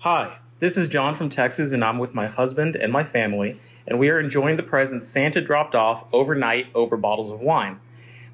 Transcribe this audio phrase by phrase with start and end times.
[0.00, 3.98] Hi, this is John from Texas, and I'm with my husband and my family, and
[3.98, 7.78] we are enjoying the presents Santa dropped off overnight over bottles of wine.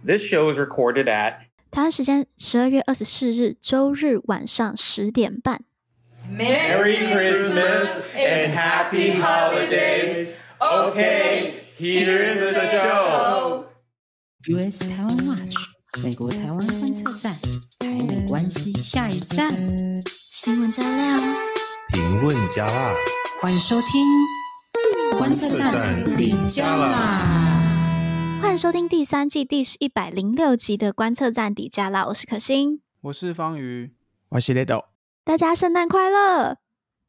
[0.03, 5.61] This show is recorded at 台湾时间十二月二十四日周日晚上十点半。
[6.31, 10.29] Merry Christmas and Happy Holidays.
[10.61, 13.65] Okay, here's the show.
[14.49, 15.52] US 台湾 Watch，
[16.02, 17.32] 美国台湾观测站，
[17.78, 19.48] 台美关系下一站，
[20.08, 21.20] 新闻加料，
[21.90, 22.96] 评论加辣，
[23.42, 24.04] 欢迎收听
[25.20, 28.40] 观测站底加啦。
[28.42, 33.94] 欢迎收听第三季第一百零六集的观测站底加啦，我是可心，我是方瑜，
[34.30, 34.86] 我是 Little。
[35.24, 36.58] 大家圣诞快乐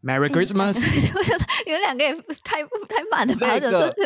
[0.03, 0.77] ，Merry Christmas！
[1.16, 2.12] 我觉得你们两个也
[2.45, 3.47] 太太慢了吧？
[3.48, 3.97] 那个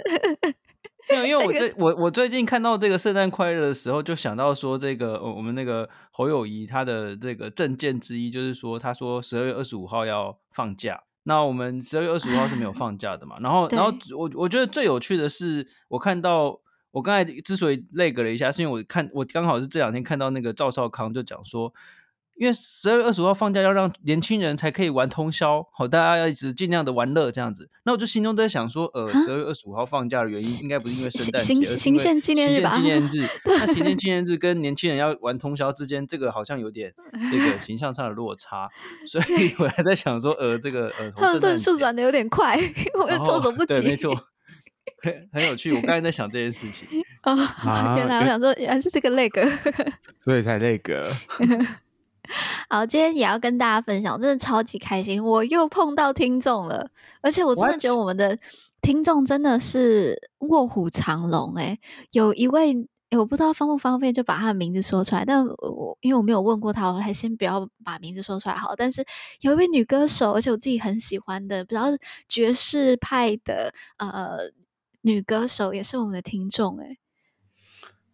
[1.10, 13.36] 没有，因为 我最我我最近看到这个圣诞快乐的时候，就想到说这个我们那个侯友谊他的这个证件之一，就是说他说十二月二十五号要放假，那我们十二月二十五号是没有放假的嘛？
[13.40, 16.60] 然后然后我我觉得最有趣的是，我看到
[16.90, 21.72] 我刚才之所以累格了一下，是因为我看我刚好是这两天看到那个赵少康就讲说。
[22.38, 27.68] 因为十二月二十五号放假，要让年轻人才可以玩通宵，好，大家要一直尽量的玩乐这样子。
[27.84, 32.70] 那我就心中在想说，呃，十二月二十五号放假的原因，应该不是因为圣诞节，行行宪纪念日吧？
[32.70, 36.94] 行宪纪念日， 那行宪纪念日跟年轻人要玩通宵之间，这个好像有点
[37.30, 38.68] 这个形象上的落差，
[39.04, 42.56] 所以我还在想说，呃，这个呃， 他们这速转的有点快，
[43.02, 43.80] 我又措手不及。
[43.80, 44.14] 对，没错，
[45.02, 45.72] 很很有趣。
[45.72, 46.86] 我刚才在想这件事情
[47.24, 47.36] 哦，
[47.96, 49.44] 原来我想说，原来是这个那个，
[50.20, 51.12] 所以才那个。
[52.70, 56.90] 好，今天也要跟大家分享，我真的超级开心，我又碰到听众了，
[57.22, 58.38] 而且我真的觉得我们的
[58.82, 61.80] 听众真的是卧虎藏龙诶，
[62.12, 62.74] 有一位
[63.08, 68.76] 诶，我不知道方不方便就把他的名字说出来，但我因为我没有问过他，我还先不要把名字说出来好。
[68.76, 69.02] 但是
[69.40, 71.84] 有一位女歌手，而且我自己很喜欢的，比较
[72.28, 74.36] 爵士派的呃
[75.00, 76.98] 女歌手，也是我们的听众诶。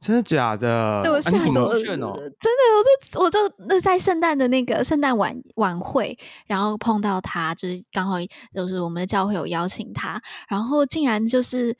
[0.04, 1.00] 真的假的？
[1.02, 1.80] 对，我吓死我了！
[1.80, 8.16] 真的，我就我就那在圣诞的那个圣诞晚晚会，然后碰到他，就是刚好
[8.52, 11.74] 就是我们的教会有邀请他，然后竟然就是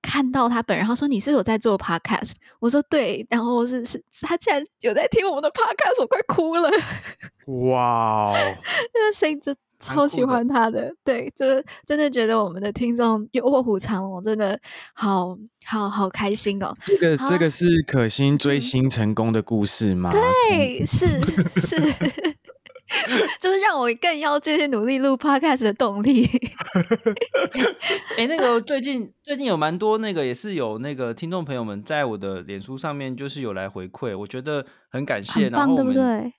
[0.00, 6.70] 看到他本人，他说：“你是有在做 podcast？” 我说：“对。”然后是是，他竟然有在听我们的 podcast，我快哭了！
[7.68, 8.34] 哇哦，
[8.94, 9.54] 那声音就。
[9.78, 14.58] 超喜欢他的，对，就是真的觉得我们的听众又卧虎藏龙，真的
[14.94, 16.74] 好好好开心哦。
[16.84, 20.10] 这个这个是可心追星成功的故事吗？
[20.10, 21.06] 对，是
[21.60, 21.76] 是，
[23.40, 26.24] 就是让我更要继续努力录 podcast 的动力。
[28.16, 36.32] 哎、欸，那个最近最近有蛮多那个也是有那个听众朋友们在我的脸书上面就是有来回馈，我觉得很感谢，很棒，对不对？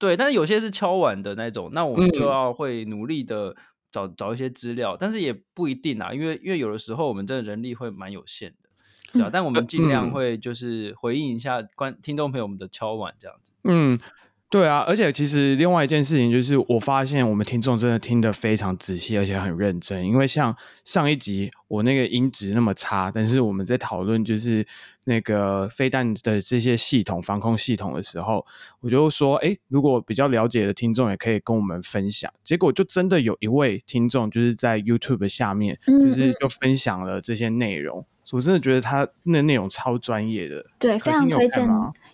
[0.00, 3.54] 对，但是有些是敲碗的那种，那我们就要会努力的
[3.92, 8.70] 找、嗯、找一些资料，但是也不一定啊，因为因为有的时候我们真的人力会蛮有限的，
[9.12, 9.30] 对吧、嗯？
[9.30, 13.52] 但我们尽量会就是回应一下观听众朋友们的敲碗这样子。
[13.64, 13.98] 嗯，
[14.50, 24.66] 对啊，而且其实另外一件事情就是，我发现我们听众真的听得非常仔细，而且很认真，因为像上一集我那个音质那么差，但是我们在讨论就是。
[25.06, 28.44] 那个飞弹的这些系统、防空系统的时候，
[28.80, 32.30] 我就说，哎，如果比较了解的听众也可以跟我们分享。
[32.44, 38.00] 结果就真的有一位听众，就是在 YouTube 下面，就是就分享了这些内容。
[38.00, 41.66] 嗯、我真的觉得他那内容超专业的，对，非常推荐。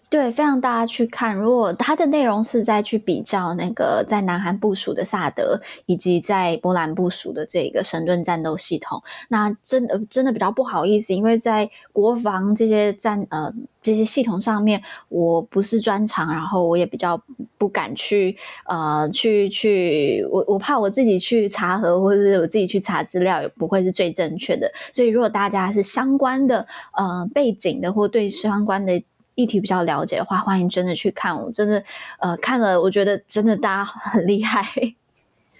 [0.08, 1.34] 对，非常大家去看。
[1.34, 13.52] 如果它的内容是在去比较那个在南韩部署的萨德，以及在波兰部署的这个神盾战斗系统，那真的真的比较不好意思，因为在国防这些战呃
[13.82, 17.20] 这些系统上面，我不是专长，然后我也比较
[17.58, 18.36] 不敢去
[18.66, 24.70] 呃去去，我我怕我自己去查核，或者是我自己去查资料，也不会是最正确的。
[24.92, 26.64] 所以如果大家是相关的
[26.96, 29.02] 呃背景的，或对相关的。
[29.36, 31.40] 议题比较了解的话，欢迎真的去看。
[31.40, 31.84] 我真的，
[32.18, 34.66] 呃，看了，我觉得真的大家很厉害。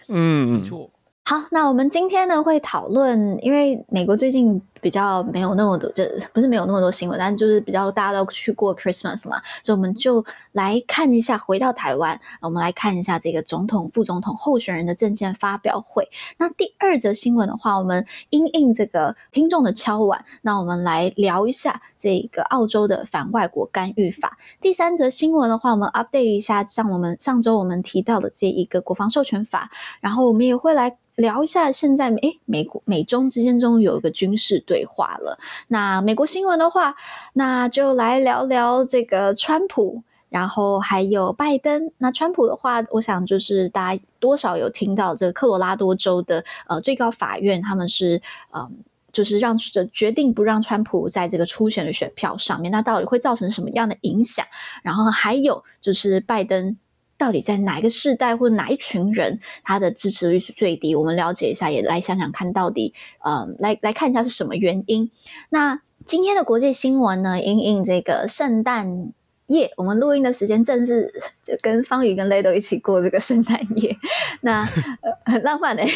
[0.08, 0.90] 嗯，没错。
[1.24, 4.60] 好，那我们今天呢会讨论，因为美国最近。
[4.86, 16.08] 比较没有那么多，就不是没有那么多新闻，但就是比较大家都去过 Christmas 嘛，所以我们就来看一下，回到台湾，我们来看一下这个总统、副总统候选人的证件发表会。
[16.38, 24.38] 那第二则新闻的话，我们因应这个听众的敲碗，那我们来聊一下这个澳洲的反外国干预法。
[24.60, 29.68] 第三则新闻的话，我们 update 一下，像我们上周我们提到的这一个国防授权法，
[30.00, 30.96] 然后我们也会来。
[31.16, 35.38] 聊一下现在，诶，美国美中之间终于有一个军事对对话了。
[35.68, 36.94] 那美国新闻的话，
[37.32, 41.90] 那就来聊聊这个川普然后还有拜登。
[41.96, 48.20] 那川普的话，我想就是大家多少有听到这个科罗拉多州的呃最高法院，他们是
[48.52, 48.62] 嗯。
[48.62, 48.70] 呃
[49.12, 49.56] 就是让
[49.94, 54.44] 决定不让川普在这个初选的选票上面，那到底会造成什么样的影响？
[54.82, 56.76] 然后还有就是拜登
[57.18, 60.94] 到底在哪一个世代或哪一群人他的支持率是最低？
[60.94, 65.10] 我们了解一下，也来想想看到底，呃，来来看一下是什么原因。
[65.50, 67.40] 那今天的国际新闻呢？
[67.40, 69.12] 因应这个圣诞。
[69.48, 71.12] 夜，yeah, 我们录音的时间正是
[71.44, 73.96] 就跟方宇跟雷豆一起过这个圣诞夜，
[74.40, 74.62] 那、
[75.00, 75.92] 呃、很浪漫哎、欸。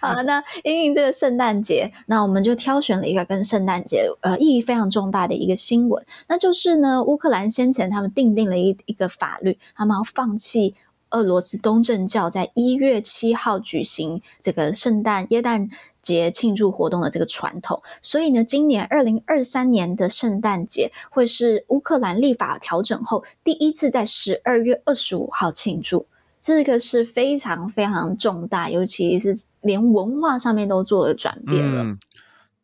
[0.00, 10.74] 好，那因应这个圣诞节，那我们就挑选了一个跟圣诞节呃意义非常重大的一个新闻，那就是呢，乌克兰先前他们订定了一一个法律，他们要放弃
[11.12, 15.70] 俄罗斯东正教在一月七号举行这个圣诞耶诞
[16.02, 26.06] 节庆祝活动的这个传统，所以呢，今年二零二三年的圣诞节会是乌克兰立法调整后第一次在十二月二十五号庆祝，
[26.40, 31.84] 这个是非常非常重大，尤其是连文化上面都做了转变了。
[31.84, 31.98] 嗯，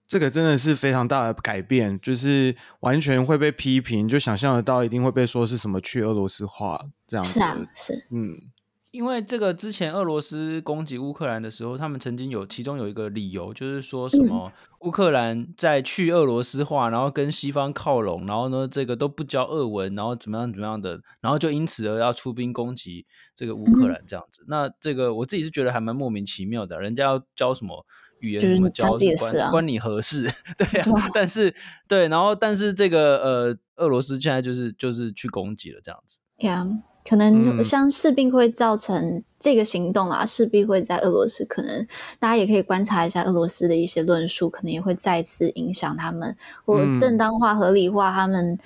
[0.09, 7.35] 这个真的是非常大的改变，就是完全会被批评，就想象得到一定会被说是什么去俄罗斯化这样子。
[7.35, 8.51] 是啊，是，嗯。
[8.91, 14.51] 因为这个之前俄罗斯攻击乌克兰的时候，他们曾经有其中有一个理由，就是说什么
[14.81, 23.05] 乌克兰在去俄罗斯化，然后跟西方靠拢，然后呢这个都不教俄文，然后怎么样怎么样的，然后就因此而要出兵攻击
[23.37, 24.43] 这个乌克兰这样子。
[24.49, 27.85] 那这个我自己是觉得还蛮莫名其妙的，人家要教什么
[28.21, 30.29] 语言，怎么教关关你何事？
[30.57, 31.55] 对啊，但是
[31.87, 36.19] 对，然后但是这个呃俄罗斯现在就是就是去攻击了这样子。
[36.39, 36.81] Yeah.
[37.09, 41.87] 可能像势必会造成这个行动啊，势必会在俄罗斯，可能
[42.19, 46.37] 大家也可以观察一下俄罗斯的一些论述，可能也会再次影响他们
[46.67, 48.59] 或正当化、合理化他们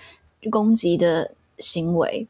[0.50, 2.26] 攻击的行为。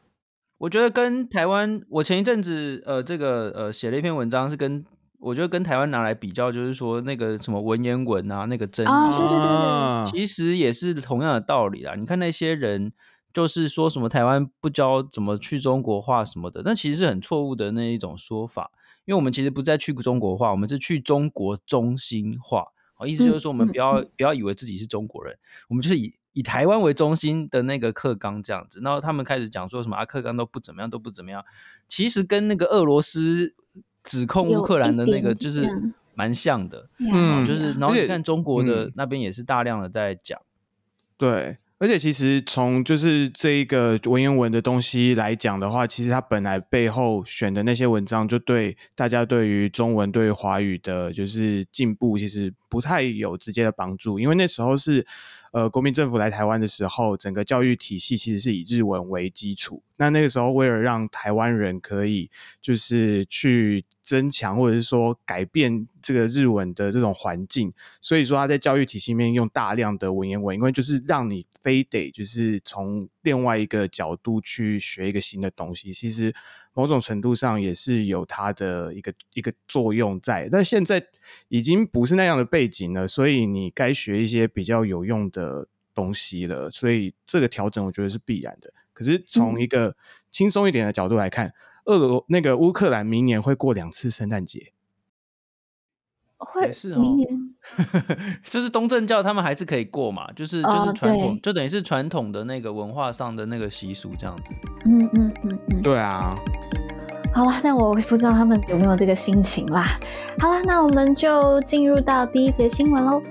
[0.59, 4.85] 我觉得跟台湾，我前一阵子呃，这个呃写了一篇文章，是跟
[5.23, 11.95] 我觉得跟台湾拿来比较，就是说那个什么文言文啊，那个争议，啊，对对对对，其实也是同样的道理啦。
[11.95, 12.93] 你看那些人。
[13.33, 18.69] 就是说什么台湾不教怎么去中国化什么的，那其实是很错误的那一种说法，
[19.05, 22.67] 因为我们其实不再去中国化，我们是去中国中心化。
[22.93, 25.35] 好，意思就是说我们不要、嗯、不要以为自己是中国人，
[25.67, 28.79] 我们就是以以台湾为中心的那个课纲这样子。
[28.83, 31.43] 然后他们开始讲说什么啊，课纲都不怎么样，都不怎么样。
[31.87, 33.55] 其实跟那个俄罗斯
[34.03, 35.67] 指控乌克兰的那个就是
[36.13, 40.39] 蛮像的，嗯，就是然后你看中国的那边也是大量的在讲，
[41.17, 41.57] 对。
[41.79, 55.05] 而且其实从就是这一个文言文的东西来讲的话，其实它本来背后选的那些文章，就对大家对于中文对于华语的，就是进步，其实不太有直接的帮助，因为那时候是。
[55.53, 59.83] 呃，国民政府来台湾的时候，整个教育体系其实是以日文为基础。
[59.97, 62.29] 那那个时候，为了让台湾人可以
[62.59, 67.71] 就是去增强或者是说改变这个日文的这种环境，
[68.01, 75.93] 所以说他在教育体系里面用大量的文言文，因为就是让你非得就是从另外一个角度去学一个新的东西。
[75.93, 76.33] 其实。
[76.73, 81.05] 某种程度上也是有它的一个一个作用在，但现在
[81.47, 88.73] 已经不是那样的背景了，所以你该学一些比较有用的东西了，所以这个调整我觉得是必然的。
[88.93, 89.95] 可是从一个
[90.29, 91.53] 轻松一点的角度来看，
[91.85, 94.71] 俄罗那个乌克兰明年会过两次圣诞节，
[96.37, 97.42] 会是哦，明年
[98.45, 104.43] 就是东正教他们还是可以过嘛，就是就是传统，就等于是传统的那个文化上的那个习俗这样子。
[104.85, 106.37] 嗯嗯嗯嗯，对啊。
[107.33, 109.83] 好了，但我不知道他们有没有这个心情啦。
[110.39, 113.21] 好了，那我们就进入到第一节新闻喽。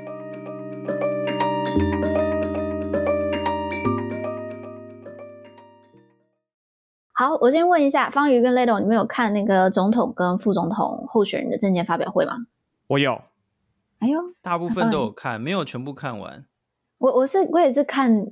[7.13, 12.33] 好，我先问一下方瑜跟雷董，你们有看那个总统跟副总统候选人的证件发表会吗？
[12.89, 13.23] 我有。
[14.03, 16.45] 哎呦，大部分都有看，没有全部看完。
[16.99, 18.27] 我我是我也是看，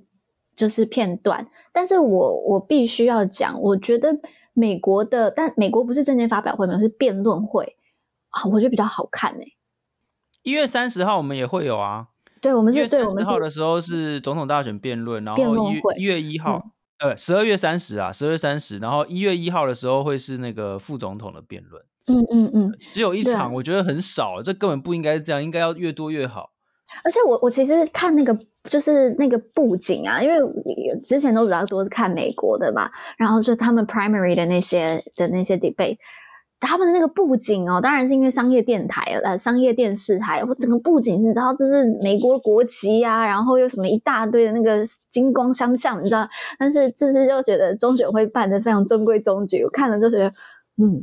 [0.54, 4.20] 就是片段，但是我我必须要讲，我觉得。
[4.52, 6.78] 美国的，但美国不是政见发表会吗？
[6.78, 7.76] 是辩论会
[8.30, 9.56] 啊，我觉得比较好看呢、欸。
[10.42, 12.08] 一月三十号我们也会有啊，
[12.42, 15.40] 对，我们是对，我们十号的时候是总统大选辩论，然后
[15.96, 16.58] 一月一号，
[16.98, 26.50] 嗯、呃，十二月三十啊，十二月三十，然后一月一号的时候会是那个副总统的辩论，嗯嗯嗯，只有一场，我觉得很少，这根本不应该这样，应该要越多越好。
[27.04, 30.36] 而且我我其实看那个就是那个布景啊，因为
[31.04, 35.96] 之前都比较多是看美国的嘛，然后就他们 primary 的那些的那些 debate，
[36.58, 46.28] 他们的那个布景哦，当然是因为商业电台呃，商业电视台，我整个布景是你知道这是美国国旗呀、啊，然后又什么一大堆的那个金光相向，你知道？
[46.58, 50.26] 但是这次就觉得中选会办的非常中规中矩，我看了就觉得，
[50.82, 51.00] 嗯，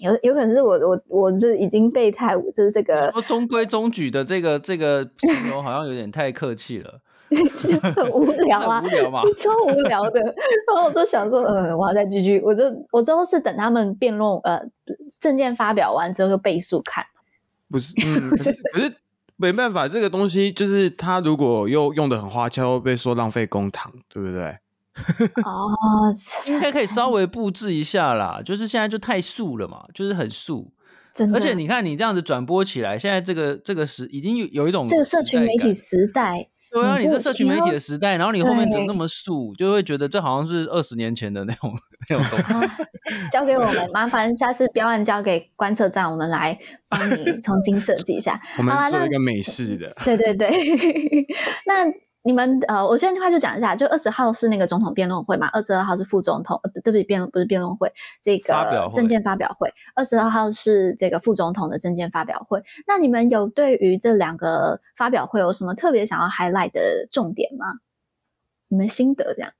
[0.00, 7.00] 有有可能是我我我这已经被太就是这个说中规中矩的这个这个形容好像有点太客气了。
[7.94, 9.22] 很无聊啊， 无聊吗？
[9.38, 10.20] 超无聊的。
[10.20, 12.40] 然后我就想说，呃，我要再继续。
[12.44, 14.60] 我就我之后是等他们辩论，呃，
[15.20, 17.06] 证件发表完之后就倍速看。
[17.70, 18.92] 不是，嗯，可是 可是
[19.36, 24.58] 没办法，这个东西就是他如果又用的很花俏，会被说浪费公堂，对不对？
[25.44, 25.70] 哦，
[26.46, 28.40] 应该可以稍微布置一下啦。
[28.44, 30.72] 就是现在就太素了嘛，就是很素。
[31.14, 31.38] 真的。
[31.38, 36.48] 而且你看，你这样子转播起来，现在这个这个时已经有有一种这个社群媒体时代。
[36.72, 41.74] 对啊，你这社群媒体的时代，然后你后面怎么那么素，就会觉得这好像是二十年前的那种
[42.08, 42.68] 那种东西。
[43.32, 46.56] 交给我们，麻烦下次标案交给观测站，我们来
[46.88, 48.40] 帮你重新设计一下。
[48.56, 49.92] 我们做一个美式的。
[50.04, 50.48] 对对对，
[51.66, 51.86] 那。
[52.22, 57.90] 你们呃，我现在快就讲一下，就二十号是那个总统辩论会嘛，二十二号是副总统，呃，对不起，辩论不是辩论会，
[58.22, 62.62] 这个证件发表会，二十二号是这个副总统的证件发表会。
[62.86, 67.66] 那你们有对于这两个发表会有什么特别想要 highlight 的重点吗？
[68.68, 69.52] 你们心得这样？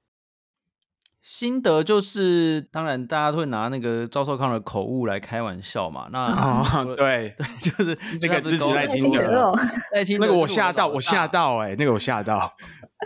[1.23, 6.09] 心得就是，当然大家都会拿那个赵少康的口误来开玩笑嘛。
[6.11, 9.53] 那、哦、 对对，就是 那个支持赖清德，
[9.93, 12.51] 赖清德那个我吓到，我吓到哎、欸，那个我吓到。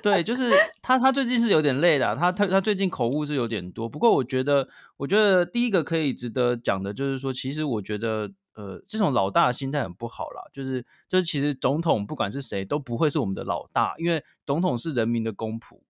[0.02, 3.88] 对，就是他，他最近是有点累的，他他他最近口误是有点多。
[3.88, 10.42] 不过我觉得，我觉得第一个可以值得讲的就是说，其实我觉得，呃，这种老大的心态很不好啦。
[10.52, 15.80] 就是就是，其实总统不管是谁都不会是我们的老大，因为总统是人民的公仆。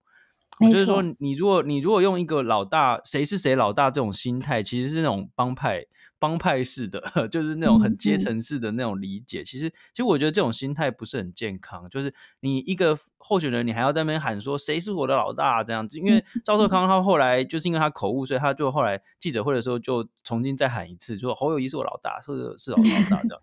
[0.60, 5.84] 就是说，你如果你如果用一个老大谁是谁老大这种心态，其实是那种帮派
[6.18, 9.42] 帮派式的， 就是那种很阶层式的那种理解。
[9.42, 11.90] 其实，其实我觉得这种心态不是很健康。
[11.90, 15.98] 就是你一个候选人，你还要在那边喊说谁是我的老大这样子。
[15.98, 23.42] 因为赵少康他后来就是因为他口误，所以他就后来记者会的时候就重新再喊一次，说侯友谊是我老大，是是老大这样，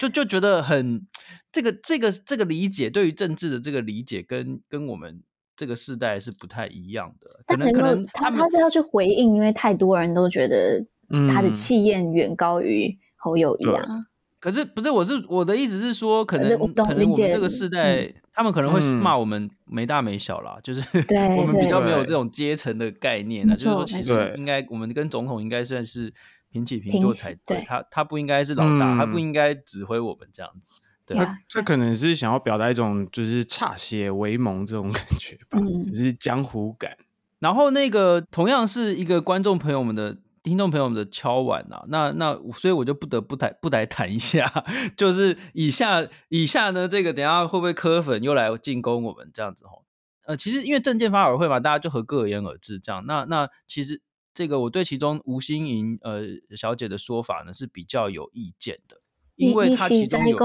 [0.00, 1.06] 就就觉得很
[1.52, 5.22] 这个这个这个理解对于政治的这个理解跟跟我们。
[5.56, 10.84] 这个世代是不太一样的，可能可能他他是要去回应，因为太多人都觉得
[11.32, 13.84] 他的气焰远高于侯友宜啊。
[13.86, 14.06] 嗯、
[14.40, 20.80] 可是不是，我是我的意思是说，可能可能我们这个世代，嗯、他们可能会骂我们没大没小啦，嗯、就是
[21.38, 23.54] 我们比较没有这种阶层的概念啊。
[23.54, 26.12] 就是说，其实应该我们跟总统应该算是
[26.50, 30.72] 平起平坐才对，他他不应该是老大，嗯、他不应该指挥我们这样子。
[31.14, 36.96] 对他他可能是想要表达一种就是歃血为盟这种感觉吧，嗯、就是江湖感。
[37.38, 44.48] 然后那个同样是一个观众朋友们的听众朋友们的敲碗啊，那那所以我就不得不谈不来谈一下，
[44.96, 49.84] 就是以下以下呢，这个等下会不会磕粉又来进攻我们这样子吼？
[50.24, 53.04] 呃，其实因为证件发表会嘛，大家就合各言而至这样。
[53.06, 54.00] 那那其实
[54.32, 56.22] 这个我对其中吴心盈呃
[56.56, 58.98] 小姐的说法呢是比较有意见的。
[59.34, 60.36] 因为她其中有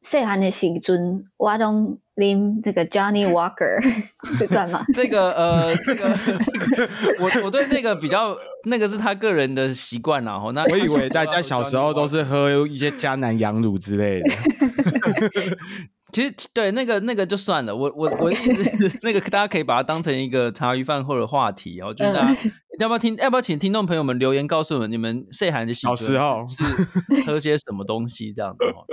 [0.00, 3.80] 细汉的时阵，我拢啉这个 Johnny Walker
[4.38, 4.84] 这段嘛。
[4.94, 6.08] 这个呃，这个
[7.18, 10.38] 我我对那个比较那个是他个人的习惯啦。
[10.38, 14.30] 吼，那我以为大家小时候都是喝一些迦南羊乳之类的。
[16.10, 21.92] 其实对那个那个就算了，我我我的意思是，那个大家可以把它当成一个茶余饭后的话题哦。
[21.92, 22.34] 就是大家
[22.78, 23.14] 要不要听？
[23.16, 26.64] 要不要请听众朋友们留言告诉我们，你们岁寒的小时候是
[27.26, 28.86] 喝些什么东西这样子哦？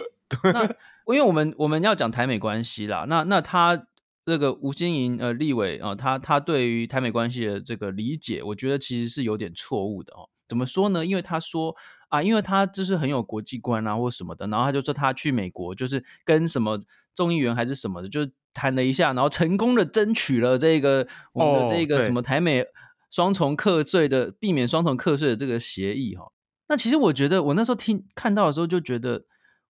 [0.52, 0.68] 那
[1.08, 3.88] 因为我们我们要讲台美关系啦，那那他
[4.26, 10.30] 这个吴欣盈呃立委啊，他他对于台美关系的这个理解，我觉得其实是有点错误的哦。
[10.48, 11.06] 怎么说呢？
[11.06, 11.76] 因为他说
[12.10, 16.80] 啊，因为他就是很有国际观啊，或什么的，然后他就说他去美国就是跟什么。
[17.18, 22.66] 众议员还是什么的，就谈了一下，然后成功的争取了这个我们的这个什么台美
[23.10, 26.26] 双重课税的、避免双重课税的这个协议哈。
[26.68, 29.24] 那其实我觉得，我那时候听看到的时候就觉得，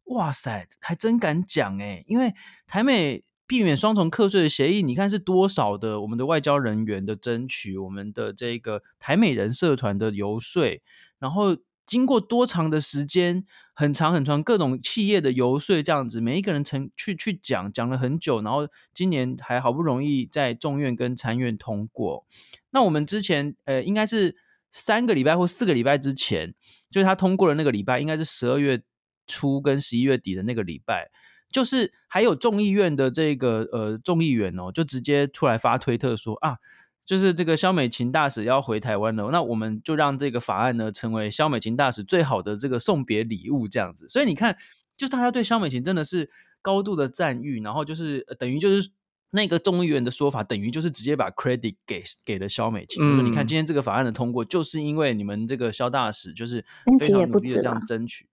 [0.06, 2.34] 哇塞，还真敢讲诶，因为
[2.66, 10.82] 台美避免双重课税的协议，你看是多少的我们的外交人员的争取，我们的这个台美人社团的游说，
[11.20, 11.58] 然后。
[11.88, 13.46] 经过多长的时间，
[13.76, 22.26] 很长很长，各种企业的游说这样子，每一个人曾去去讲讲了很久，然后今年还好不容易在众院跟参院通过。
[22.72, 24.36] 那我们之前呃，应该是
[24.72, 26.56] 三个礼拜或四个礼拜之前，
[26.90, 28.82] 就是他通过的那个礼拜，应该是十二月
[29.28, 31.10] 初跟十一月底的那个礼拜，
[31.52, 36.58] 就是还有众议院的这个呃众议员哦，就直接出来发推特说啊。
[37.06, 44.10] 就是这个肖美琴大使要回台湾了，那我们就让这个法案呢成为肖美琴大使最好的这个送别礼物，这样子。
[44.10, 44.58] 所以你看，
[44.98, 46.32] 就大家对肖美琴真的是
[46.64, 48.90] 高度的赞誉，然后就是等于就是
[49.30, 53.04] 那个众议员的说法，等于就是直接把 credit 给给了肖美琴。
[53.04, 56.66] 嗯，你看今天这个法案的通过，就是因为你们这个肖大使就是
[57.00, 58.28] 非常努力的这样争取。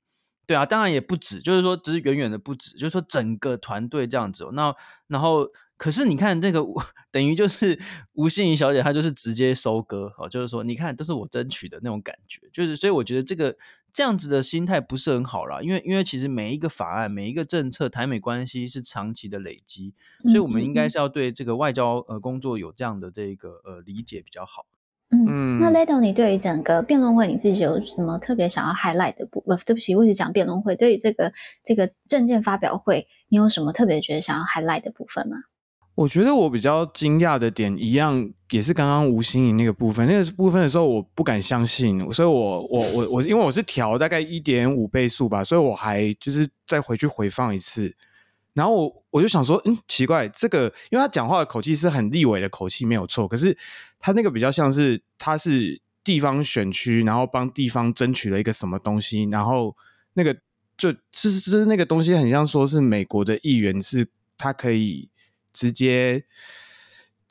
[0.46, 4.48] 对啊，当然也不止，就是说只是远远的不止，就是说整个团队这样子。
[4.52, 4.74] 那
[5.08, 5.48] 然后。
[5.78, 6.64] 可是你看这个，
[7.10, 7.76] 等于就是
[8.12, 13.56] 吴欣怡小姐，她就是直接收割哦，就是说，你看都是我争取的那种感觉，就是所以我觉得这个
[13.92, 19.92] 这样子的心态不是很好啦，因为因为其实每一个法案、每一个政策，台美关系是长期的累积，
[20.28, 24.66] 所以我们应该是要对这个外交呃工作有这样的这个呃理解比较好。
[25.12, 29.54] 嗯，那 Lado，你对于整个辩论会你自己有什么特别想要 highlight 的部不？
[29.56, 31.30] 对不起，我一直讲辩论会，对于这个
[31.62, 35.36] 这个证件发表会，你有什么特别觉得想要 highlight 的部分吗？
[35.94, 47.94] 我觉得我比较惊讶的点，一样也是刚刚吴心怡那个部分，那个部分的时候我不敢相信，所以我我我我，因为我是调大概一点五倍速吧，所以我还就是再回去回放一次，
[48.54, 53.56] 然后我我就想说，嗯，奇怪，这个因为他讲话的口气是很立委的口气没有错，可是
[53.98, 59.76] 他那个比较像是他是地方选区，然后帮地方争取了一个什么东西，然后
[60.14, 60.34] 那个
[60.76, 65.08] 就就是就是那个东西很像说是美国的议员是他可以。
[65.54, 66.24] 直接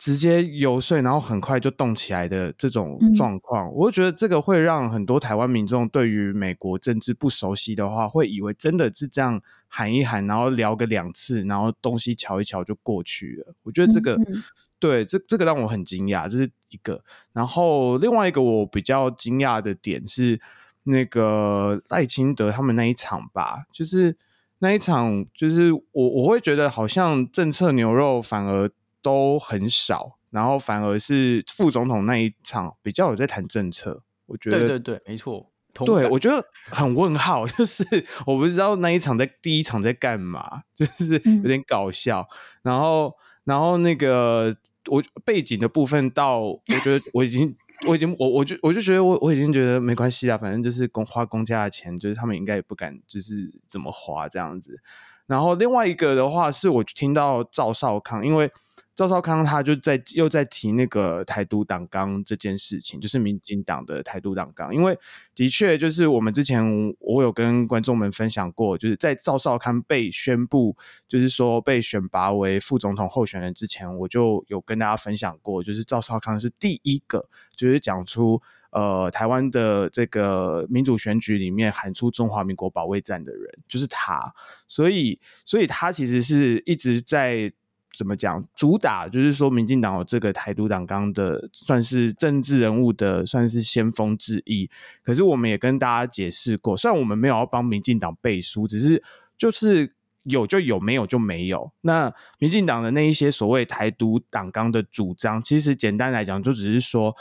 [0.02, 13.54] 直接游说，然后很快就动起来的这种状况，嗯，我觉得这个会让很多台湾民众对于美国政治不熟悉的话，会以为真的是这样喊一喊，然后聊个两次，然后东西瞧一瞧就过去了。
[13.62, 14.44] 我觉得这个，嗯，
[14.80, 17.04] 对，这这个让我很惊讶，这是一个。
[17.32, 20.40] 然后另外一个我比较惊讶的点是，
[20.86, 24.18] 那个赖清德他们那一场吧，就是。
[24.64, 28.70] 那一场就是我我会觉得好像政策牛肉反而
[29.02, 34.04] 都很少，然后反而是副总统那一场比较有在谈政策。
[34.26, 35.52] 我觉得对对对，没错。
[35.74, 37.84] 对，我觉得很问号， 就是
[38.26, 42.28] 我不知道那一场在第一场在干嘛，就是有点搞笑。
[42.30, 43.14] 嗯、然后
[43.46, 44.56] 然后那个
[44.90, 47.56] 我背景的部分到，我觉得我已经。
[47.88, 54.80] 我已经我我就我就觉得我我已经觉得没关系啦，反正就是公花公家的钱，就是他们应该也不敢就是怎么花这样子。
[55.26, 58.52] 然后另外一个的话是我听到赵少康，因为。
[58.94, 64.76] 赵少康他就在又在提那个台独党纲这件事情，就是民进党的台独党纲。
[64.76, 64.98] 因为
[65.34, 70.76] 的确就是我们之前我有跟观众们分享过，就是在赵少康被宣布
[71.08, 84.34] 就是说被选拔为副总统候选人之前，我就有跟大家分享过，就是赵少康是第一个就是讲出呃台湾的这个民主选举里面喊出中华民国保卫战的人，就是他。
[84.68, 87.52] 所以所以他其实是一直在。
[87.98, 88.48] 怎么讲？
[88.56, 94.70] 主打就是说，民进党有这个台独党纲的，算是政治人物的，算是先锋之一。
[95.04, 99.04] 可是我们也跟大家解释过，虽然我们没有要帮民进党背书，只是
[99.38, 101.72] 就是有就有，没有就没有。
[101.82, 107.14] 那民进党的那一些所谓台独党纲的主张，其实简单来讲，就只是说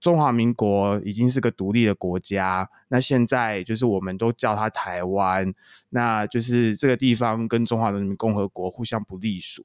[0.00, 5.54] 中华民国已经是个独立的国家，那现在就是我们都叫它台湾，
[5.90, 9.64] 那就是这个地方跟中华人民共和国互相不隶属。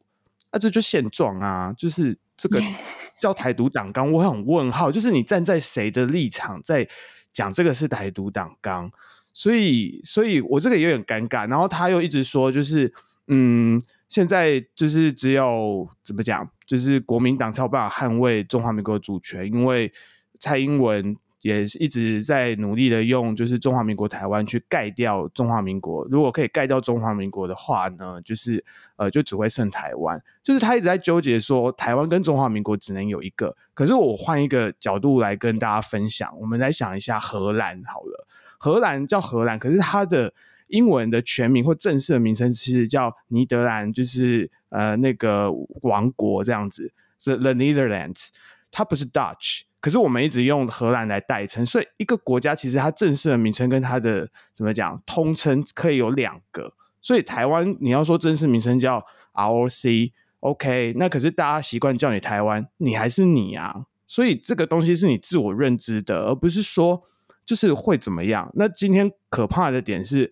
[0.54, 2.60] 那、啊、这就现状啊，就是这个
[3.20, 6.88] 叫台独党纲，我很问号，就是你站在谁的立场在
[7.34, 8.92] 讲这个是台独党纲，
[9.34, 11.50] 所以，所以我这个也有点尴尬。
[11.50, 12.94] 然后他又一直说，就是
[13.28, 19.92] 嗯，现在就是只有怎么讲，就是国民党才有办法捍卫中华民国的主权，因为
[20.40, 21.18] 蔡英文。
[21.44, 26.08] 也一直在努力的用，就是中华民国台湾去盖掉中华民国。
[26.10, 28.64] 如果可以盖掉中华民国的话呢，就是
[28.96, 30.18] 呃，就只会剩台湾。
[30.42, 33.56] 就是他一直在纠结说，台湾跟中华民国只能有一个。
[33.74, 38.26] 可是我换一个角度来跟大家分享，我们来想一下荷兰好了。
[38.58, 40.34] 荷兰叫荷兰，可是它的
[40.68, 45.52] 英文的全名或正式的名称其实叫尼德兰，就是呃那个
[45.82, 48.30] 王国这样子，是 The Netherlands，
[48.72, 49.64] 它不是 Dutch。
[49.84, 56.74] 可是我们一直用荷兰来代称，所以一个国家其实它正式的名称跟它的怎么讲通称可以有两个。
[57.02, 63.76] 所以台湾你要说正式名称叫 ROC，OK，那可是大家习惯叫你台湾，你还是你啊。
[64.08, 67.04] 所以这个东西是你自我认知的，而不是说
[67.46, 68.50] 就是会怎么样。
[68.54, 70.32] 那今天可怕的点是，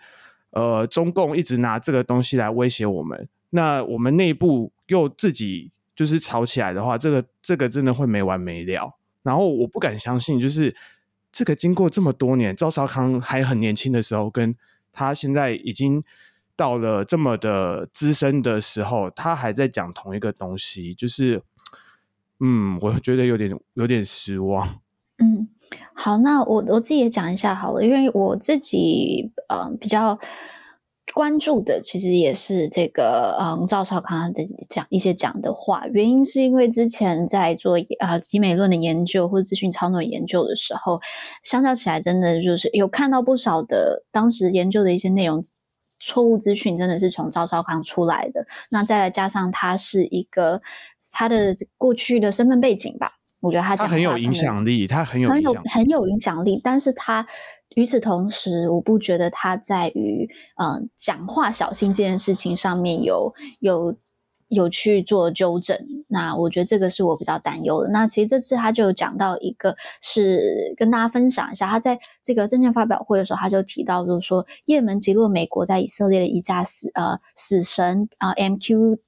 [0.52, 8.98] 呃，中共一直拿这个东西来威胁我们，那我们内部又自己就是吵起来的话，这个这个真的会没完没了。
[9.24, 10.76] 然后我不敢相信，就是
[11.32, 14.56] 这个经过这么多年，赵少康还很年轻的时候，跟
[14.92, 16.04] 他现在已经
[16.56, 21.42] 到了这么的资深的时候，他还在讲同一个东西，就是
[22.40, 24.80] 嗯，我觉得有点有点失望。
[25.18, 25.48] 嗯，
[25.94, 30.20] 好，那我我自己也讲一下好了，因为我自己呃比较。
[31.14, 41.02] 关注的其实也是这个，嗯，赵少康的讲一些讲的话，原因是因为之前在做呃集美论的研究或者资讯操作研究的时候，
[41.44, 45.44] 相较起来，真的就是有看到不少的当时研究的一些内容
[46.00, 48.46] 错误资讯，真的是从赵少康出来的。
[48.70, 50.62] 那再来加上他是一个
[51.12, 53.12] 他的过去的身份背景吧，
[53.42, 57.28] 我觉得他很有影响力，他很有很有很有影响力，但是他。
[57.76, 60.30] 与此同时，我不觉得他在于
[60.62, 63.96] 嗯讲话小心这件事情上面有有
[64.50, 65.78] 有去做纠正。
[66.10, 67.90] 那我觉得这个是我比较担忧的。
[67.90, 79.00] 那其实这次他就讲到一个，是跟大家分享一下，他在这个证券发表会的时候，他就提到就是说，也门击落美国在以色列的一架死呃死神啊 MQ。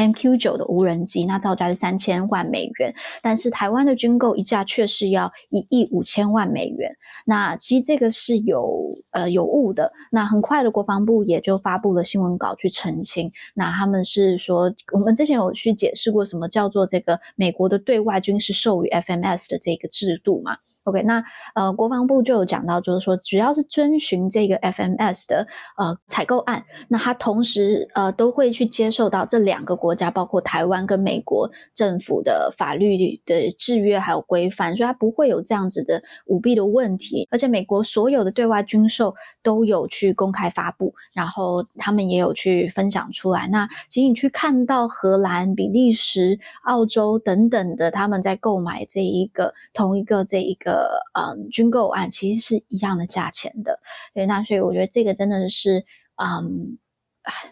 [0.00, 6.90] MQ 九的无人机，那造价是三千万美元，但是台湾的军购一架却是要一亿五千万美元。
[7.26, 9.92] 那其实这个是有呃有误的。
[10.10, 13.30] 那很快的，国防部也就发布了新闻稿去澄清。
[13.54, 21.22] 那他们是说，我们之前有去解释过什么叫做这个美国的对外军事授予 FMS 的这个制度嘛？OK，那
[21.54, 37.28] 呃，国防部就有讲到，就是说，只要是遵循这个 FMS 的呃采购案，那他同时呃都会去接受到这两个国家，包括台湾跟美国政府的法律的制约还有规范，所以它不会有这样子的舞弊的问题。
[37.30, 43.46] 而且美国所有的对外军售都有去公开发布，然后他们也有去分享出来。
[43.48, 50.70] 那请你去看到荷兰、比利时、澳洲等等的，他们在购买这一个同一个这一个。
[50.80, 53.80] 呃，嗯，军购案其实是一样的价钱的，
[54.14, 55.84] 对，那所以我觉得这个真的是，
[56.16, 56.78] 嗯，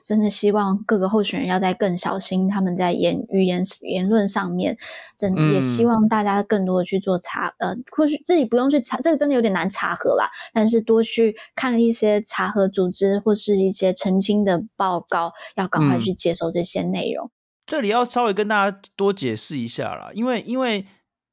[0.03, 4.79] 真的希望各个候选人要在更小心，他们在言语言言论上面，
[5.17, 17.27] 真的也希望大家更多的去做查，呃，或许自己不用去查，这个真的有点难查核啦，但是多去看一些查核组织或是一些澄清的报告，要赶快去接受这些内容。
[17.27, 17.31] 嗯，
[17.67, 20.87] 这里要稍微跟大家多解释一下啦，因为因为。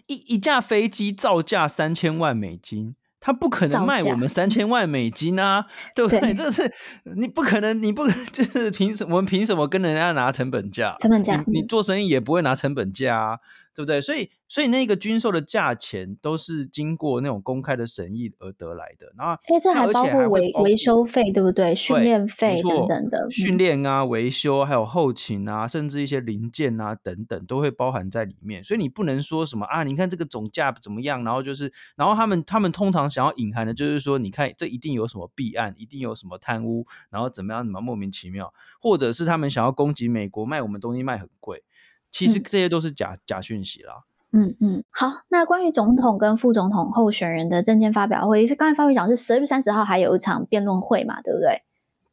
[0.08, 5.66] 一一架飞机造价三千万美金，他不可能卖我们三千万美金啊，
[5.96, 6.20] 对不对？
[6.20, 6.72] 对，这是
[7.18, 9.16] 你不可能，你不 就是凭什么？
[9.16, 10.96] 我们凭什么跟人家拿成本价？
[11.00, 13.40] 成本价，你，你做生意也不会拿成本价啊。
[13.76, 14.00] 对不对？
[14.00, 19.12] 所以，所以那个军售的价钱都是经过那种公开的审议而得来的。
[19.18, 21.76] 然后，哎，这还包括维维修费，对不对？
[21.76, 28.64] 训练费等等的，训练啊、维修，还有后勤啊，甚至一些零件啊等等，都会包含在里面。
[28.64, 29.84] 所以你不能说什么啊？
[29.84, 31.22] 你看这个总价怎么样？
[31.26, 41.64] 然后就是，然后他们他们通常想要隐含的就是说，你看这一定有什么弊案，一定有什么贪污，然后怎么样怎么莫名其妙，或者是他们想要攻击美国，卖我们东西卖很贵。
[42.12, 44.04] 其实这些都是假、嗯、假讯息啦。
[44.32, 51.62] 嗯嗯，好，那关于总统跟副总统候选人的证件发表会，是刚才发会长是十二月三十号还有一场辩论会嘛，对不对？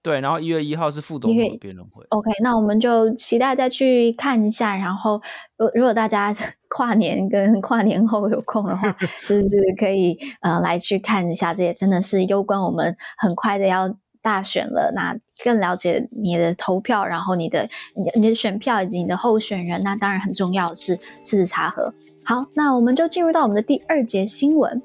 [0.02, 2.04] 对，然后一月一号是副总统辩论会。
[2.10, 4.76] OK，那我们就期待再去看一下。
[4.76, 5.20] 然后，
[5.74, 6.32] 如果大家
[6.68, 8.90] 跨年跟跨年后有空的话，
[9.26, 13.96] 就是可以呃来去看一下，这也真的是攸关我们很快的要。
[14.22, 17.68] 大选了，那更了解你的投票，然后你的
[18.16, 21.92] 你的选票以及你的候选人，那当然很重要的是事实查核。
[22.24, 24.80] 好，那我们就进入到我们的第二节新闻。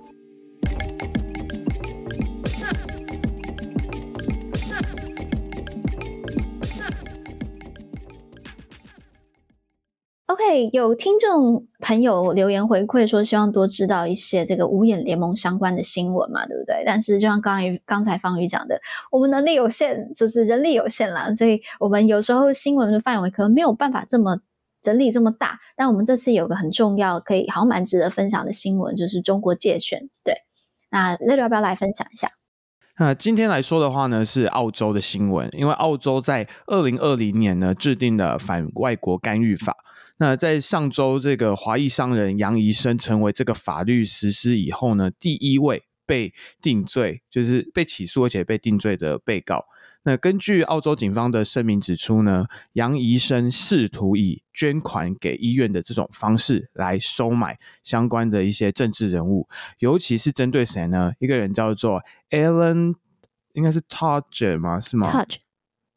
[10.37, 16.83] OK，有听众朋友留言回馈说，希望多知道一些这个五眼联盟相关的新闻嘛，对不对？
[16.85, 24.37] 但是就像刚才刚才方宇讲的，我们能力有限，就是人力有限啦，所以我们有时候新闻的范围可能没有办法这么
[24.79, 25.59] 整理这么大。
[25.75, 30.07] 但我们这次有个很重要，可以好蛮值得分享的新闻，就是中国界选。
[30.23, 30.35] 对，
[30.91, 32.29] 那乐乐要不要来分享一下？
[32.99, 39.75] 那今天来说的话呢，是澳洲的新闻，因为澳洲在二零二零年呢制定了反外国干预法。
[40.17, 49.63] 那在上周，这个华裔商人杨怡生成为这个法律实施以后呢，第一位被定罪，就是被起诉而且被定罪的被告。
[50.07, 61.11] 那根据澳洲警方的声明指出呢，杨医生试图以捐款给医院的这种方式来收买相关的一些政治人物，尤其是针对谁呢？
[61.19, 62.95] 一个人叫做 Alan，
[63.51, 64.79] 应该是 Tudge 吗？
[64.79, 65.39] 是吗？Tudge。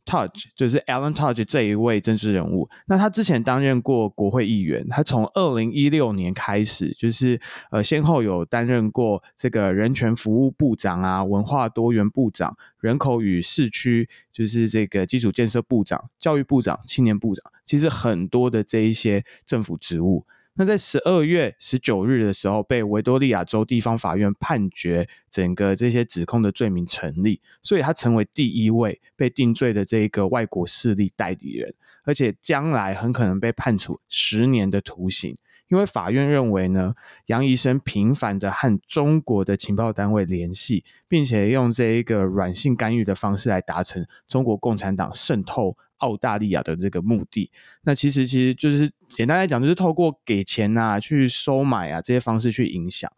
[0.05, 20.27] Tudge 就是 Alan Tudge 这一位政治人物，那他之前担任过国会议员，他从二零一六年开始，就是呃先后有担任过这个人权服务部长啊、文化多元部长、人口与市区就是这个基础建设部长、教育部长、青年部长，其实很多的这一些政府职务。
[20.61, 35.35] 那在十二月十九日的时候，被维多利亚州地方法院判决整个这些指控的罪名成立，所以他成为第一位被定罪的这一个外国势力代理人，而且将来很可能被判处十年的徒刑。
[35.69, 36.93] 因为法院认为呢，
[37.27, 47.51] 杨医生频繁的和中国的情报单位联系，并且用这一个软性干预的方式来达成中国共产党渗透澳大利亚的这个目的。
[47.85, 53.11] 那其实其实就是简单来讲，就是透过给钱啊、去收买啊这些方式去影响。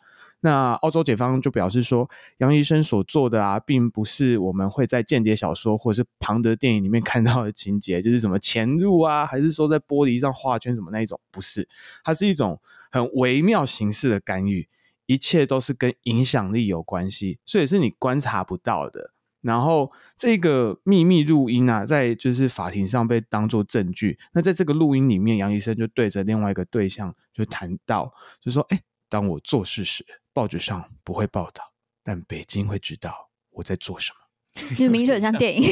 [0.44, 11.68] 那澳洲检方就表示说，杨医生所做的啊，并不是我们会在间谍小说或者是庞德电影里面看到的情节，就是什么潜入啊，还是说在玻璃上画圈什么那一种，不是，
[12.02, 14.68] 它是一种很微妙形式的干预，
[15.06, 19.12] 一切都是跟影响力有关系，所以是你观察不到的。
[19.42, 24.18] 然后这个秘密录音啊，在就是法庭上被当做证据。
[24.32, 31.62] 那在这个录音里面，杨医生就对着另外一个对象就谈到，就说：“哎，当我做事时。”报纸上不会报道，
[32.02, 34.18] 但北京会知道我在做什么。
[34.78, 35.70] 你名字很像电影。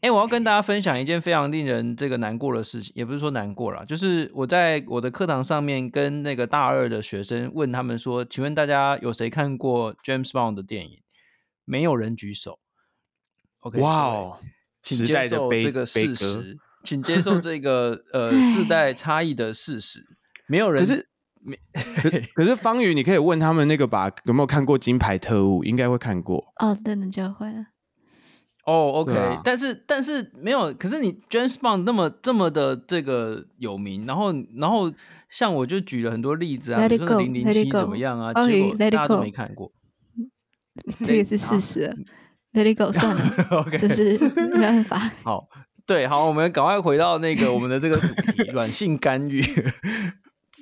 [0.00, 11.00] 哎、欸，我要跟大家分享一件非常令人这个难过的事情，也不是说难过啦，就是我在我的课堂上面跟那个大二的学生问他们说：“请问大家有谁看过 James Bond 的电影？”
[11.66, 12.60] 没有人举手。
[13.60, 14.38] OK，哇哦，
[14.82, 20.00] 请接受这个事实，请接受这个呃世代差异的事实。
[20.46, 21.08] 没有人，可是
[21.42, 21.60] 没，
[22.34, 25.62] 可是方宇，你可以问他们那个吧，有没有看过《金牌特务》？
[25.64, 27.66] 应该会看过哦，对的就会了。
[28.70, 34.92] 哦、oh，OK，、啊、但是但是没有，可是你 James Bond 那么这么的这个有名，然后然后
[35.28, 39.72] 像我就举了很多例子啊，比如说零零七怎么样啊，结果大家都没看过，
[41.04, 41.92] 这也是事实。
[42.52, 43.22] Let it go，算了，
[43.62, 44.98] OK，这是没办法。
[45.24, 45.48] 好，
[45.84, 49.42] 对，好，我们赶快回到那个我们的这个主题，软性干预。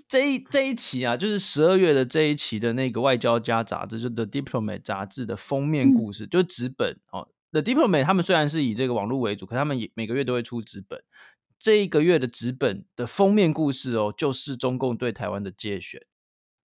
[0.08, 7.28] 这一这一期啊，就是十二月的这一期的那个外交家杂志，就 The Diplomat 杂志的封面故事，嗯、就纸本哦。
[7.50, 11.02] The Diplomat 他们虽然是以这个网络为主，可他们也每个月都会出纸本。
[11.58, 16.00] 这一个月的纸本的封面故事哦，就是中共对台湾的介选。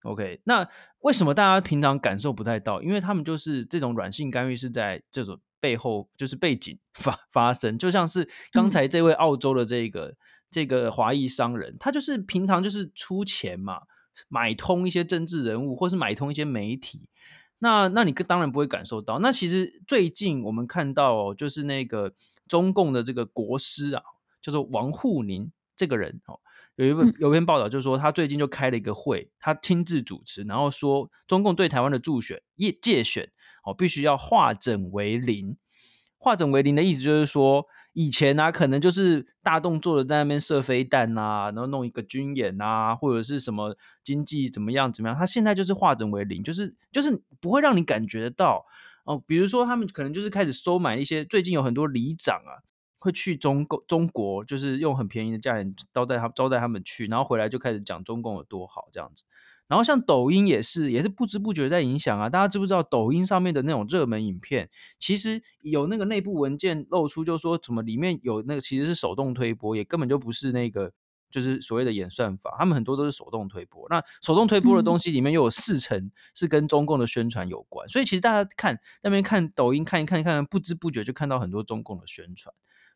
[0.04, 0.69] OK，那
[1.00, 2.82] 为什么大家平常感受不太到？
[2.82, 10.08] 因为他们就是这种软性干预是在这种背后，就是背景 发发生，就像是刚才这位澳洲的这个。
[10.08, 10.15] 嗯
[10.54, 13.82] 这个华裔商人，他就是平常就是出钱嘛，
[14.30, 17.10] 买通一些政治人物，或是买通一些媒体。
[17.63, 19.19] 那那你当然不会感受到。
[19.19, 22.13] 那其实最近我们看到，哦，就是那个
[22.47, 24.04] 中共的这个国师啊，
[24.41, 26.39] 叫做王沪宁这个人哦，
[26.76, 33.32] 有一份有一篇报道，就是说他最近就开了一个会，他亲自主持，然后说中共对台湾的助选、业界选
[33.63, 35.58] 哦，必须要化整为零。
[36.17, 37.65] 化整为零的意思就是说。
[37.94, 45.18] 以前、啊，可能就是大动作的在那边射飞弹啊，然后弄一个军演啊，或者是什么经济怎么样怎么样。
[45.18, 48.66] 他现在就是化整为零，就是就是不会让你感觉得到
[49.06, 49.22] 哦。
[49.26, 52.66] 比如说他们可能就是开始收买一些，最近有很多里长啊，
[52.98, 59.24] 会去中共中国，就是用很便宜的价钱招待他招待他们去，然后回来就开始讲中共有多好这样子。
[59.67, 62.30] 然后像抖音也是，也是不知不觉在影响啊。
[62.30, 70.91] 大家知不知道抖音上面的那种热门影片，其实有那个内部文件露出，就说什么里面有那个其实是手动推播，也根本就不是那个
[71.32, 73.88] 就是所谓的演算法，他们很多都是手动推播。
[73.89, 82.54] 那手动推播的东西里面又有四成是跟中共的宣传有关，所以其实大家看那边看抖音看一看一看，不知不觉就看到很多中共的宣传。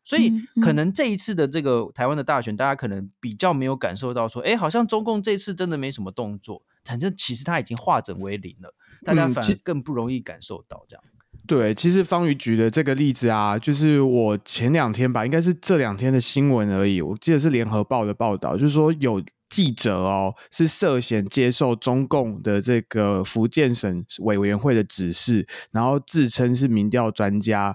[0.08, 8.72] 所以可能这一次的这个台湾的大选，大家可能比较没有感受到说，哎，好像中共这次真的没什么动作，反正其实他已经化整为零了，
[9.04, 11.04] 大家反而更不容易感受到这样。
[11.46, 19.22] 对，其实方宇举的这个例子啊，就是我前两天吧，应该是这两天的新闻而已，我记得是联合报的报道，就是说有。
[19.48, 27.74] 记者哦，是涉嫌接受中共的这个福建省委委员会的指示，然后自称是民调专家，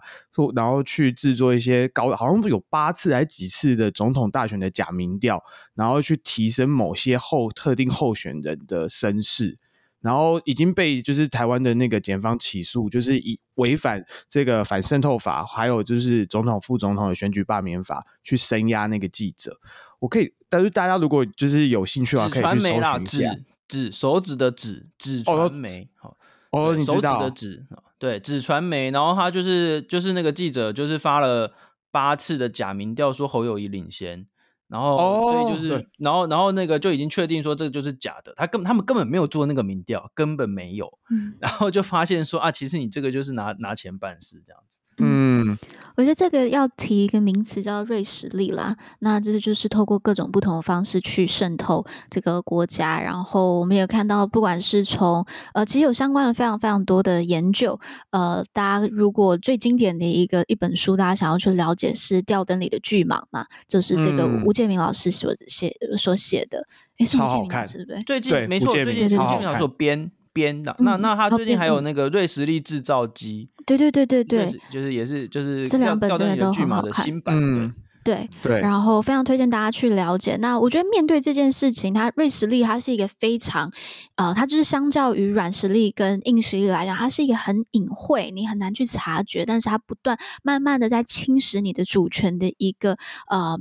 [0.55, 9.57] 然后去制作一些高，好像有八次还几次的总统大选的假民调，然后去提升某些候特定候选人的声势。
[10.03, 19.57] 然后已经被就是台湾的那个检方起诉，就是以违反这个反渗透法，还有就是总统、副总统的选举罢免法去声压那个记者。
[19.99, 23.35] 我可以，但是大家如果就是有兴趣的话，可以去搜寻一下。
[23.65, 26.15] 指手指的指指传媒，哦，
[26.51, 27.65] 哦你知道手指的指，
[27.97, 28.91] 对，指传媒。
[28.91, 31.53] 然后他就是就是那个记者，就是发了
[31.89, 34.27] 八次的假民调，说侯友谊领先。
[34.73, 40.91] 然后，所以就是，然后，然后那个就已经确定说这个就是假的，他根他们根本没有做那个民调，根本没有。
[41.11, 44.81] 嗯，然后就发现说啊，其实你这个就是拿拿钱办事这样子。
[44.97, 45.57] 嗯，嗯。
[45.95, 52.99] 我觉得这个要提一个名词叫瑞士力啦，那这就是透过各种不同的方式去渗透这个国家。
[52.99, 57.79] 然后我们也看到，不管是从呃，其实有相关的非常非常多的研究。
[58.09, 66.67] 呃，大家如果最经典的一个一本书，大家想要去了解是《吊灯里的巨蟒》嘛，就是这个吴建明老师所写、嗯、所写的。
[66.97, 68.01] 诶，是吴建明老师对不对？
[68.01, 70.11] 最近没错，最近吴建明老师编。
[70.33, 70.75] 编的。
[70.79, 77.21] 那那他最近还有那个瑞士力制造机，对对对对对，就是也是就是这两本真的都很好看，新。
[77.21, 77.73] 版的。
[78.03, 80.35] 对对，然后非常推荐大家去了解。
[80.37, 83.71] 那我觉得面对这件事情，它瑞实力它是一个非常，
[84.15, 92.97] 呃，它就是相较于软实力跟硬实力来讲，它是一个很隐晦，你很难去察觉，但是它不断慢慢的在侵蚀你的主权的一个，
[93.29, 93.57] 呃，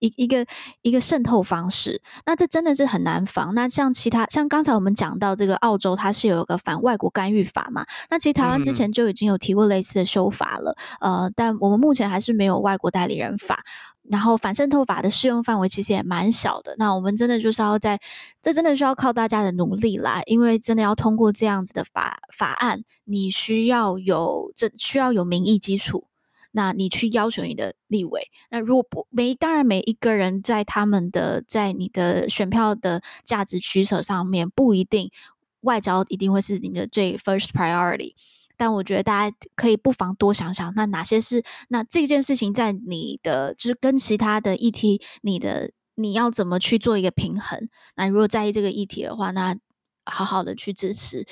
[0.00, 0.44] 一一个
[0.82, 2.02] 一个渗透方式。
[2.26, 3.54] 那这真的是很难防。
[3.54, 7.86] 那像其他像刚才我们讲到这个澳洲，它是有一个反外国干预法嘛？
[8.10, 13.62] 那其实台湾之前就已经有提过类似的修法了，嗯、呃，但我们目前还是没有外国代理人法。
[14.10, 18.00] 然后反渗透法的适用范围其实也蛮小的，那我们真的就是要在，
[18.40, 26.06] 这真的需要靠大家的努力啦，因为真的要通过这样子的法法案，你需要有这需要有民意基础，
[26.52, 35.10] 那你去要求你的立委，那如果不每当然每一个人在他们的在你的选票的价值取舍上面不一定
[35.60, 38.14] 外交一定会是你的最 first priority。
[38.58, 47.68] 但我觉得大家可以不妨多想想，那哪些是那这件事情在你的就是跟其他的议题，你的你要怎么去做一个平衡？
[47.96, 49.56] 那如果在意这个议题的话，那
[50.04, 51.24] 好好的去支持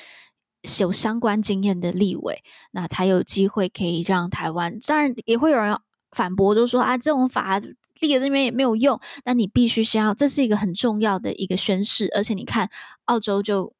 [0.80, 4.78] 有相关经验的立委，那才有机会可以让台湾。
[4.86, 5.78] 当然也会有人
[6.12, 9.00] 反驳，就说啊，这种法立在那边也没有用。
[9.24, 12.70] 但你必须先要，这是一个很重要的一个宣誓，而且你看
[13.04, 13.75] 澳洲就。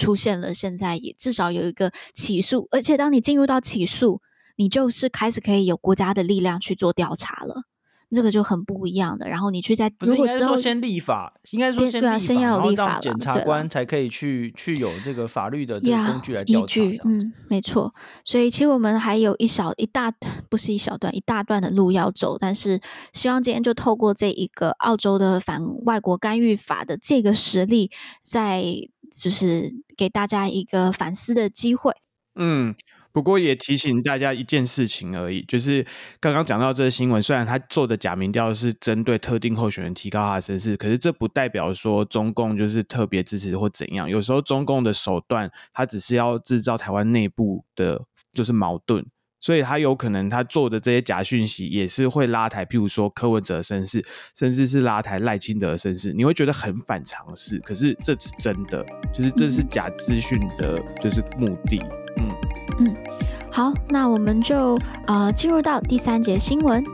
[0.00, 4.22] 出现了，现在也至少有一个起诉，而且当你进入到起诉，
[4.56, 7.64] 你就是开始可以有国家的力量去做调查了，
[8.10, 9.28] 这个就很不一样的。
[9.28, 16.64] 然后你去在如果之后先立法，应该说先立法，先要有立法，检察官才可以去去有这个法律的这个工具来调查。
[16.64, 17.94] 依据，嗯，没错。
[18.24, 20.12] 所以其实我们还有一小一大
[20.48, 22.80] 不是一小段一大段的路要走，但是
[23.12, 27.90] 希望今天就透过这一个澳洲的反外国干预法的这个实例，
[28.22, 28.64] 在。
[29.12, 31.92] 就是给大家一个反思的机会。
[32.36, 32.74] 嗯，
[33.12, 35.84] 不过也提醒大家一件事情而已，就是
[36.20, 44.08] 刚刚讲到这个新闻，虽然他做的假民调是针对特定候选人提高他的声势，可是这不代表说中共就是特别支持或怎样。
[44.08, 49.04] 有时候中共的手段，他只是要制造台湾内部的，就是矛盾。
[49.40, 54.04] 所以他有可能他做的这些假讯息也是会拉抬，譬如说柯文哲的声势，
[54.36, 57.58] 甚至是拉抬赖清德的声势，你会觉得很反常识。
[57.60, 61.80] 可是这是真的，就是这是假资讯的，就是目的。
[62.18, 62.30] 嗯
[62.80, 62.96] 嗯，
[63.50, 66.84] 好，那我们就呃进入到第三节新闻。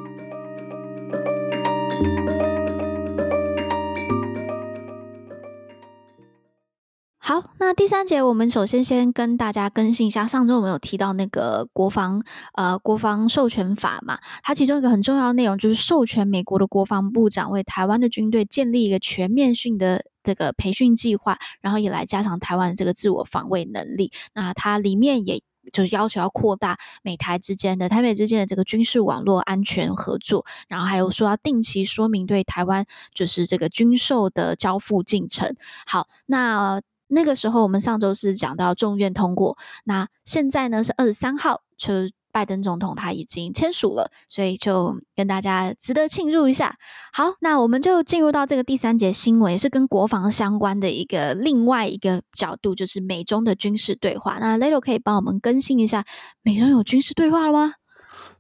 [7.27, 12.23] 好，那第三节我们首先先跟大家更新一下，上周我们有提到那个国防
[12.55, 24.13] 呃国防授权法嘛，它其中一个很重要的内容就是授权美国的国防部长为台湾的军队建立一个全面性的这个培训计划，然后也来加强台湾的这个自我防卫能力。
[24.33, 35.57] 那它里面也就是要求要扩大美台之间的台美之间的这个军事网络安全合作，然后还有说要定期说明对台湾就是这个军售的交付进程。
[35.89, 36.81] 好，那。
[37.09, 41.93] 那个时候，我们上周是讲到众院通过，那现在呢是二十三号，就
[42.33, 46.77] 拜登总统他已经签署了，所以就跟大家值得庆祝一下。
[47.13, 54.39] 好，那我们就进入到这个第三节新闻，是跟国防相关的一个另外一个角度，就是美中的军事对话。
[54.39, 56.05] 那 Lelo 可以帮我们更新一下，
[56.43, 57.73] 美中有军事对话了吗？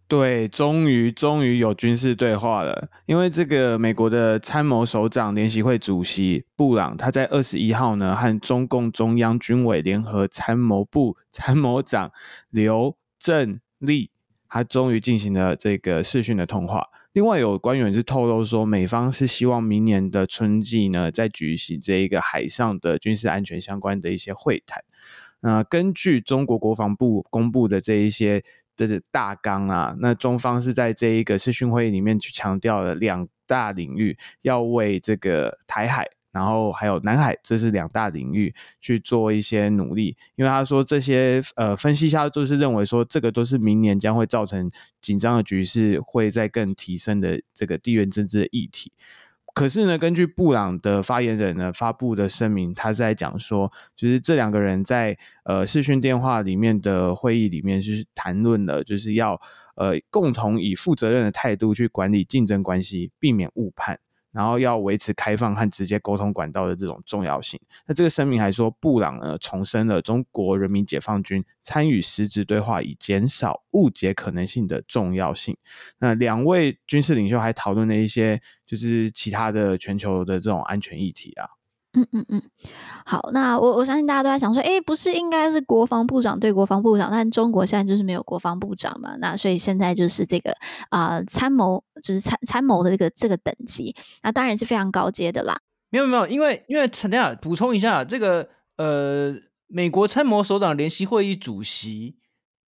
[0.08, 2.88] 对，终于终于有军事对话了。
[3.06, 12.12] 因为这个美国的参谋首长联席会主席布朗，他在二十一号呢和中共中央军委联合参谋部参谋长
[12.50, 14.10] 刘振立，
[14.48, 16.86] 他终于进行了这个视讯的通话。
[17.12, 24.84] 另外有官员是透露说，美方是希望明年的春季呢再举行这一个海上的军事安全相关的一些会谈。
[25.40, 28.44] 那根据中国国防部公布的这一些。
[28.76, 40.16] 这是大纲啊，那中方是在这一个视讯会议里面去强调了两大领域，要为这个台海，然后还有南海，这是两大领域去做一些努力。
[40.34, 44.70] 因为他说这些呃分析下都是认为说，这个都是明年将会造成
[45.00, 48.92] 紧张的局势会再更提升的这个地缘政治的议题。
[49.56, 59.40] 可是呢，根据布朗的发言人呢发布的声明，他是在讲说，就是这两个人在呃视讯电话里面的会议里面，就是谈论了，就是要
[59.76, 63.98] 呃共同以负责任的态度去管理竞争关系，避免误判。
[64.36, 67.58] 然后要维持开放和直接沟通管道的这种重要性。
[67.86, 75.56] 那这个声明还说，布朗呢重申了中国人民解放军参与实质对话以减少误解可能性的重要性。
[75.98, 81.48] 那两位军事领袖还讨论了一些就是其他的全球的这种安全议题啊。
[81.96, 82.42] 嗯嗯嗯，
[83.06, 90.52] 好，那我我相信大家都在想说，诶，不是应该是国防部长对国防部长，但中国现在就是没有国防部长嘛，那所以现在就是这个
[90.90, 95.58] 啊、参谋，就是参参谋的这个这个等级，那当然是非常高阶的啦。
[95.88, 99.34] 没有没有，因为因为陈亮补充一下，这个呃，
[99.66, 102.16] 美国参谋首长联席会议主席，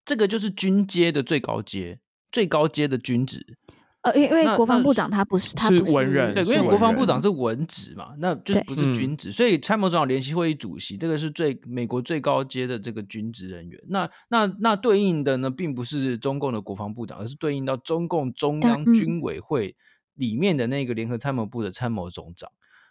[0.06, 2.00] 这个就是军阶的最高阶，
[2.32, 3.58] 最高阶的军职。
[4.02, 13.80] 呃，因为因为国防部长他不是，他不是文人，对，因为国防部长是文职嘛，那就不是军职，所以参谋总长联席会议主席这个是最美国最高阶的这个军职人员。
[13.88, 19.74] 那那那对应的呢，并不是中共的国防部长，而是对应到中共中央军委会
[20.14, 22.48] 里面的那个联合参谋部的参谋总长。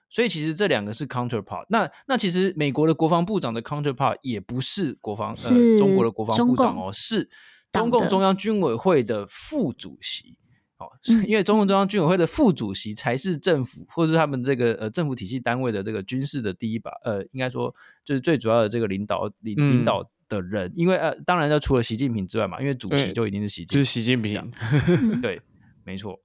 [0.10, 1.66] 所以其实这两个是 counterpart。
[1.70, 7.30] 那那其实美国的国防部长的 counterpart 也不是国防呃中国的国防部长哦，是
[7.72, 10.36] 中共中央军委会的副主席。
[10.78, 10.91] 哦，
[11.28, 17.73] 因为中共中央军委会的副主席才是政府，或者是他们这个呃政府体系单位的这个军事的第一把，呃，应该说
[18.05, 20.69] 就是最主要的这个领导领领导的人。
[20.69, 24.51] 嗯、因为呃，当然要除了习近平之外嘛，因为主席就一定是习近平，就是习近平，
[25.21, 25.41] 对，
[25.84, 26.19] 没错。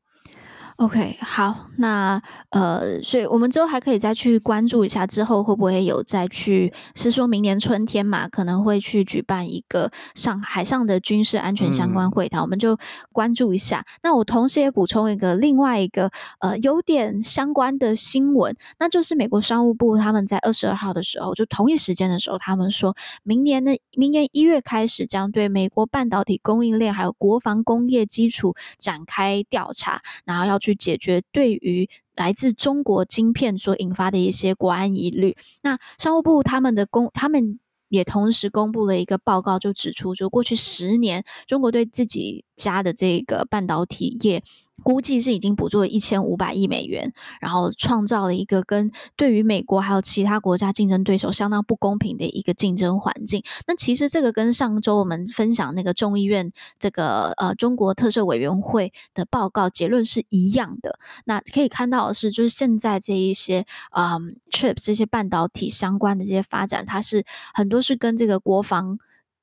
[0.77, 2.21] OK，好，那
[2.51, 12.77] 呃，所以我们之后还可以再去关注一下，之后会不会有再去，是说明年春天嘛，可能会去举办一个上海上的军事安全相关会谈，嗯、我们就
[13.13, 13.85] 关注一下。
[14.03, 16.11] 那我同时也补充一个另外一个
[16.41, 30.62] 呃有点相关的新闻，那就是美国商务部他们在二十二号的时候，就同一时间的时候，他们说明年的明年一月开始将对美国半导体供应链还有国防工业基础展开调查，然后要。
[30.63, 35.37] 去解决对于来自中国晶片所引发的一些国安疑虑。
[35.63, 37.59] 那商务部他们的公，他们
[37.89, 44.43] 也同时公布了一个报告，就指出，就过去十年，中国对自己家的这个半导体业。
[44.83, 53.43] 估计是已经补助了一千五百亿美元，然后创造了一个跟对于美国还有其他国家竞争对手相当不公平的一个竞争环境。
[53.67, 60.99] 那其实这个跟上周我们分享那个众议院这个呃中国特色委员会的报告结论是一样的。
[61.25, 64.21] 那可以看到的是，就是现在这一些嗯、呃、
[64.51, 67.25] chips 这些半导体相关的这些发展，它是
[67.55, 68.99] 很多是跟这个国防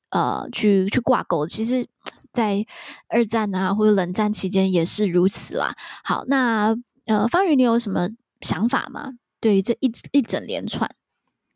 [0.10, 1.48] 呃去去挂钩。
[1.48, 1.88] 其实。
[2.32, 2.66] 在
[3.08, 5.76] 二战啊，或者冷战期间也是如此啦。
[6.04, 6.76] 好，那
[7.06, 8.10] 呃，方宇，你有什么
[8.42, 9.14] 想法吗？
[9.42, 10.90] 对于这一一整连串，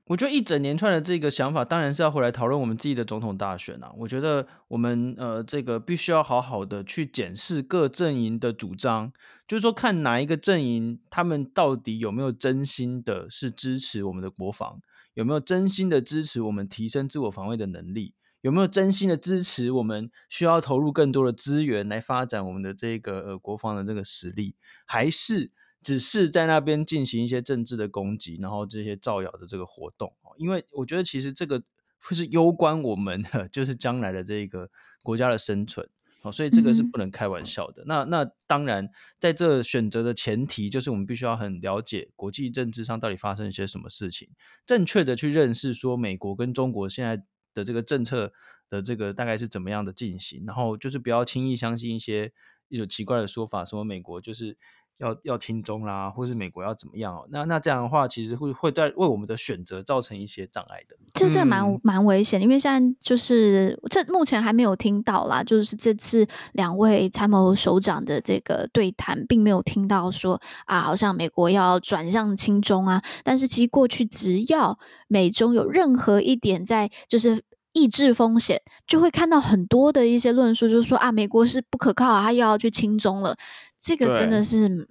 [0.06, 3.92] 我觉得一整连串的这个想法，当然是要回来讨论我们自己的总统大选啊。
[3.98, 9.12] 我觉得我们呃，这个必须要好好的去检视各阵营的主张，
[9.48, 14.80] 就是说看哪一个阵营他们到底有没有真心的是支持我们的国防，
[15.14, 18.16] 有没有真心的支持我们提升自我防卫的能力。
[18.44, 19.72] 有没有真心的支持？
[19.72, 25.50] 我们需要投入更多的资源来发展我们的这个呃国防的这个实力，还是
[25.82, 30.14] 只是在那边进行一些政治的攻击，然后这些造谣的这个活动？
[30.36, 31.64] 因为我觉得其实这个
[32.02, 34.70] 会是攸关我们的，就是将来的这个
[35.04, 35.88] 国家的生存，
[36.34, 37.84] 所以这个是不能开玩笑的。
[37.84, 38.90] 嗯、那那当然，
[39.20, 44.28] 在这选择的前提，就是我们必须要很了解国际政治上到底发生一些什么事情，
[44.66, 47.24] 正确的去认识说美国跟中国现在。
[47.54, 48.34] 的这个政策
[48.70, 50.44] 的这个大概是怎么样的进行？
[50.46, 52.32] 然后就是不要轻易相信一些
[52.70, 54.58] 一种奇怪的说法，说美国就是
[55.00, 57.28] 要要亲中啦，或是美国要怎么样哦？
[57.30, 60.96] 那那这样的话，其实会会对为我们的选择造成一些障碍的。
[61.14, 73.02] 这这蛮蛮危险，因为现在就是这目前还没有听到啦，就是这次两位参谋首长的这个对谈，并没有听到说啊，好像美国要转向亲中啊。
[73.24, 74.78] 但是其实过去只要
[75.08, 77.44] 美中有任何一点在就是。
[77.76, 83.36] 抑制风险，就会看到很多的一些论述，就是说啊，美国是不可靠啊，他又要去亲中了，
[83.84, 84.88] 这个真的是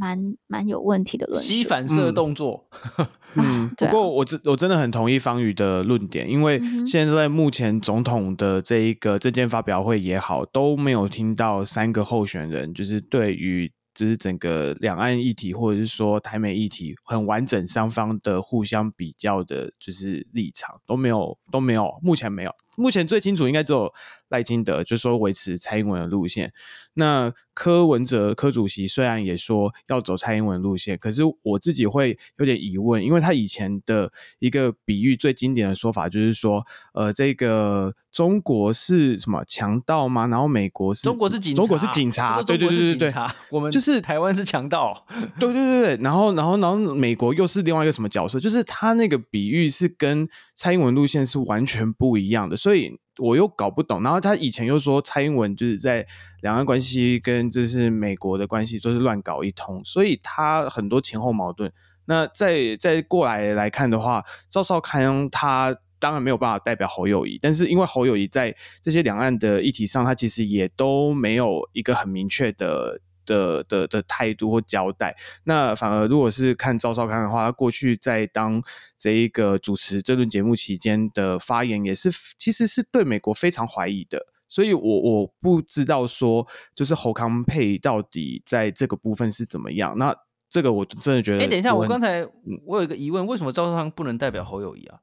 [0.00, 1.46] 蛮蛮有问题的论述。
[1.46, 2.66] 吸反射动作，
[3.36, 13.70] 嗯，不过我真我真的很同意方宇的论点，因为现在目前总统的这一个政见发表会也好，都没有听到三个候选人就是对于。
[13.94, 22.50] 就是整个两岸议题，或者是说台美议题很完整，双方的互相比较的，就是立场都没有，都没有，目前没有。
[22.76, 23.92] 目前最清楚应该只有
[24.28, 26.52] 赖清德，就是说维持蔡英文的路线。
[26.94, 40.26] 那柯文哲柯主席虽然也说要走蔡英文路线，可是我自己会有点疑问，因为他以前的一个比喻最经典的说法就是说，呃，这个中国是什么强盗吗？
[40.26, 43.12] 然后美国是中国是警察，中国是警察，对对对对对，
[43.48, 45.06] 我们就是台湾是强盗，
[45.40, 48.38] 对对对对，然后然后然后美国又是另外一个什么角色？
[48.38, 50.28] 就是他那个比喻是跟
[50.62, 52.96] 蔡英文路线是完全不一样的，所以。
[53.18, 56.06] 我又搞不懂，然后他以前又说蔡英文就是在
[56.40, 61.70] 两岸关系跟就是美国的关系都是乱搞一通，所以他很多前后矛盾。
[62.06, 73.02] 那再再过来来看的话，赵少康他当然没有办法代表侯友宜，但是因为侯友宜在这些两岸的议题上，他其实也都没有一个很明确的。
[73.24, 78.62] 的的的态度或交代，那反而如果是看赵少康的话，他过去在当
[78.98, 89.96] 这一个主持这轮节目期间的发言，也是其实是对美国非常怀疑的，所以我我不知道说就是侯康配到底在这个部分是怎么样。
[89.96, 90.14] 那
[90.48, 92.26] 这个我真的觉得，哎、欸，等一下，我刚才
[92.66, 95.00] 我有一个疑问，为什么赵少康不能代表侯友谊啊？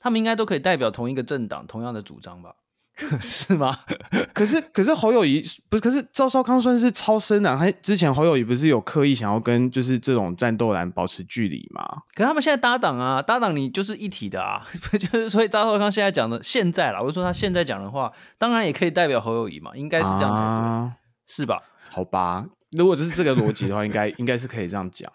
[0.00, 2.54] 他们应该都可以代表同一个政党，同样的主张吧？
[3.20, 3.78] 是吗？
[4.32, 5.80] 可是可是侯友谊不是？
[5.80, 7.56] 可是赵少康算是超生啊。
[7.58, 11.84] 他之前侯友谊不是有刻意想要跟就是这种战斗蓝保持距离吗？
[12.14, 14.66] 可是他们现在搭档啊，搭档你就是一体的啊，
[14.98, 21.62] 就是所以赵少康现在讲的现在啦，我就说他现在讲的话，当然也可以代表侯友谊嘛，应该是这样才对，啊、是吧？
[21.90, 25.12] 好吧，如果就是这个逻辑的话，应该应该是可以这样讲。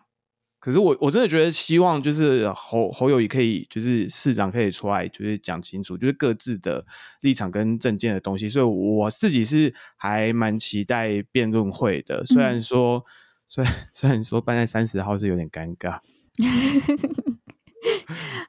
[0.62, 6.86] 可是我我真的觉得希望就是侯侯友宜可以就是市长可以出来就是讲清楚就是各自的
[7.22, 12.24] 立场跟政见的东西，所以我自己是还蛮期待辩论会的。
[12.26, 13.04] 虽然说，嗯、
[13.48, 16.00] 虽然虽然说办在三十号是有点尴尬。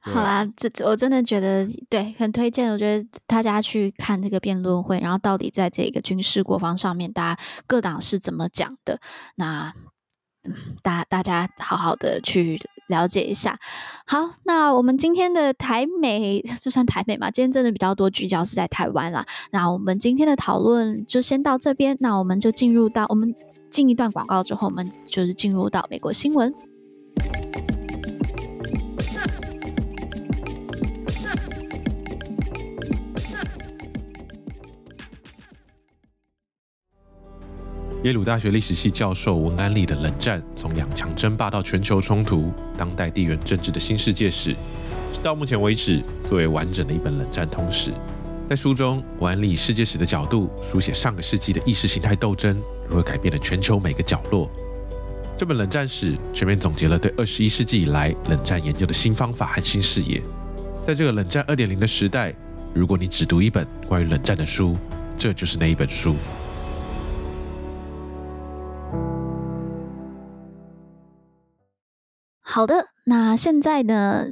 [0.02, 2.70] 好啦，这我真的觉得对，很推荐。
[2.70, 9.00] 我觉得大家去看这个辩论会，然后到底在这个军事国防上面，大家各党是怎么讲的？
[9.36, 9.72] 那。
[10.82, 13.59] 大大家好好的去了解一下。
[14.07, 19.24] 好，那我们今天的台美 就算台美嘛，今天真的比较多聚焦是在台湾啦。
[19.51, 23.34] 那我们今天的讨论就先到这边，那我们就进入到我们
[23.70, 26.53] 进一段广告之后，我们就是进入到美国新闻。
[38.03, 44.50] 耶鲁大学历史系教授文安利的《冷战：从两强争霸到全球冲突——当代地缘政治的新世界史》，
[45.22, 47.92] 到目前为止最为完整的一本冷战通史。
[48.50, 54.50] 在书中，文安利以世界史的角度书写上个世纪的意识形态斗争如何改变了全球每个角落。
[55.38, 60.20] 这本冷战史全面总结了对二十一世纪以来冷战研究的新方法和新视野。
[60.84, 62.34] 在这个冷战二点零的时代，
[62.74, 64.76] 如果你只读一本关于冷战的书，
[65.16, 66.16] 这就是那一本书。
[72.55, 74.26] 好的，那现在呢，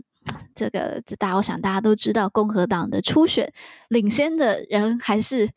[0.55, 3.51] 这个这大家我想大家都知道，共和党的初选
[3.89, 5.49] 领先的人还是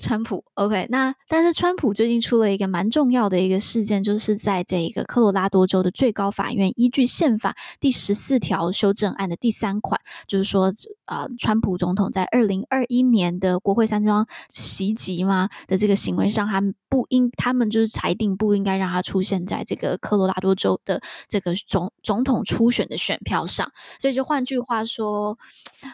[0.00, 0.44] 川普。
[0.54, 10.72] OK，那但是川普最近出了一个蛮重要的一个事件，就是在这个科罗拉多州的最高法院依据宪法第十四条修正案的第三款，就是说。
[11.04, 23.70] 啊，川普总统在二零二一年的国会山庄袭击嘛的这个行为上，他们不应，他们就是裁定不应该让他出现在这个科罗拉多州的这个总总统初选的选票上。
[23.98, 25.36] 所以就换句话说，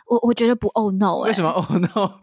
[0.07, 1.17] 我我觉得不，Oh no！
[1.19, 2.21] 为什么 Oh no？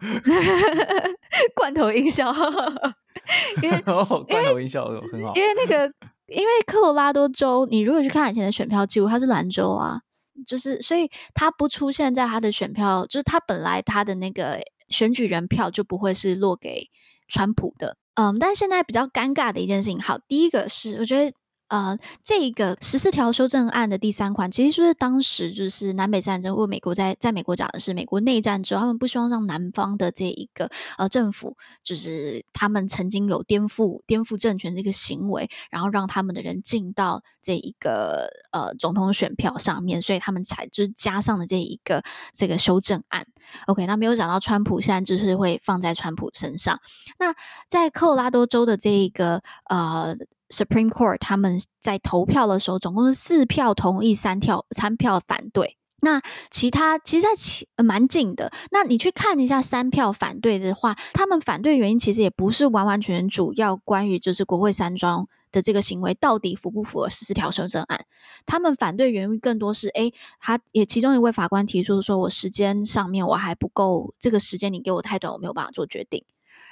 [1.56, 2.32] 罐头音效，
[3.62, 5.92] 因为罐头音效很好，因为那个
[6.28, 10.00] 因为科罗拉多州，你如果去看以前的选票记录，它是蓝州啊。
[10.46, 16.90] 就是，所以它不出现在它的选票，就是它本来它的那个选举人票就不会是落给
[17.26, 17.96] 川普的。
[18.14, 21.32] 嗯，但现在比较尴尬的一件事情，好，第一个是我觉得。
[21.68, 43.26] 呃，这个十四条修正案的第三款，其实就是当时就是南北战争，或美国在在美国讲的是美国内战之后，他们不希望让南方的这一个呃政府，就是他们曾经有颠覆颠覆政权这个行为，然后让他们的人进到这一个呃总统选票上面，所以他们才就是加上了这一个这个修正案。
[43.66, 46.80] OK，那没有讲到川普现在就是会放在川普身上。
[47.18, 47.34] 那
[47.68, 50.16] 在科罗拉多州的这一个呃。
[50.48, 55.76] Supreme Court 他们在投票的时候，总共是四票同意，三票三票反对。
[56.02, 56.20] 那
[56.50, 58.52] 其他其实在其蛮近的。
[58.70, 68.04] 那你去看一下三票反对的话，他们反对原因其实也不是完完全全主要关于就是国会山庄的这个行为到底符不符合十四条修正案。
[68.44, 76.22] 他们反对原因更多是，诶，他也其中一位法官提出说，我时间上面我还不够，这个时间你给我太短，我没有办法做决定。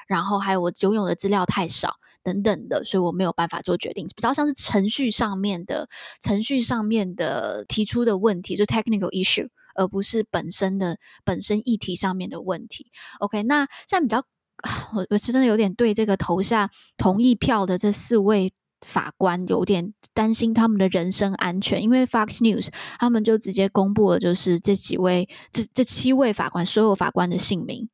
[0.07, 4.07] 然后还有我拥有的资料太少等等的，所以我没有办法做决定。
[4.15, 5.89] 比较像是程序上面的
[6.21, 12.91] 程序上面的提出的问题，就 technical issue，而不是本身的本身议题上面的问题。
[13.21, 14.25] OK，那现在比较，
[14.97, 18.53] 我我是真的有点对这个投下同意票的这四位
[18.87, 27.89] 法官有点担心他们的人身安全，因为 Fox News 他们就直接公布了，就是这几位这这七位法官所有法官的姓名。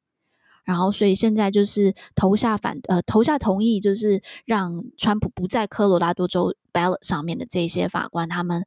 [0.71, 8.65] 然后，所以现在就是投下反呃投下同意，就是让川普不在科罗拉多州 ballot 上面的这些法官，他们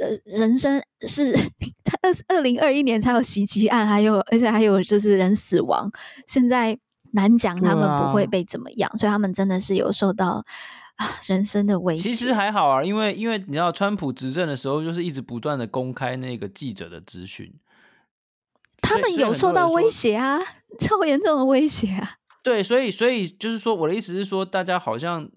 [0.00, 1.32] 呃人生是
[1.84, 5.88] 他二二零二一年才有袭击案，还有而且还有就是人死亡，
[6.26, 6.76] 现在
[7.12, 10.44] 难讲他们不会被怎么样，啊、所以他们真的是有受到
[10.96, 12.08] 啊人生的威胁。
[12.08, 17.54] 其实还好啊，因为因为你知道川普执政的时候，就是一直不断的公开那个记者的资讯。
[18.80, 20.38] 他们有受到威胁啊，
[20.80, 22.16] 超严重的威胁啊！
[22.42, 25.28] 对，所以，所以就是说，我的意思是说，大家好像，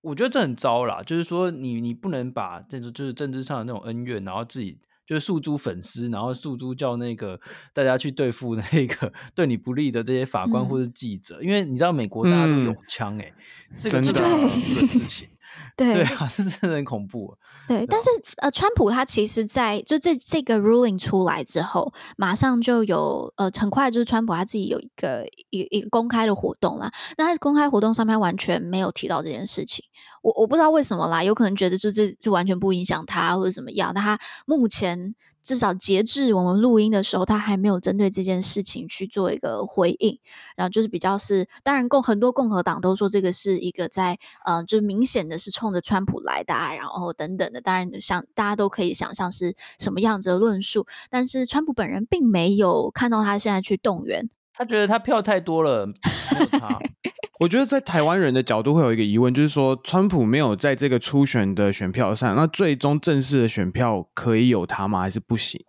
[0.00, 1.02] 我觉得这很糟啦。
[1.02, 7.38] 就是说你，你你不能把这种就是政治上的那种恩怨，然后自己就是诉诸粉丝，然后诉诸叫那个
[7.74, 13.34] 大家去对付那个 对你不利的这些法官或者记者，嗯、因为你知道美国大家都有枪诶、欸，
[13.70, 15.28] 嗯、这个是很恐怖的事情。
[15.76, 17.38] 对，对啊，是真的很恐怖啊。
[17.66, 26.90] 对，但是呃，川普他其实在就这这个 ruling 出来之后，马上就有呃，很快就是川普他自己有一个一个一个公开的活动啦。
[27.16, 29.84] 那他公开活动上面完全没有提到这件事情，
[30.22, 33.92] 我我不知道为什么啦，有可能觉得就这这完全不影响他或者怎么样。
[33.94, 35.14] 那他目前。
[35.48, 40.18] 至少截至我们录音的时候，他还没有针对这件事情去做一个回应。
[40.56, 47.62] 然后就是比较是，当然共很多共和党都说这个是一个在呃，就明显的是冲着川普来的，啊，然后等等的。
[47.62, 56.78] 当然想大家都可以想象是什么样子的论述，但是川普本人并没有看到他现在去动员，他觉得他票太多了，没有他。
[57.38, 65.00] 我觉得在台湾人的角度会有一个疑问，就是说，川普没有在这个初选的选票上，那最终正式的选票可以有他吗？
[65.00, 65.64] 还是不行？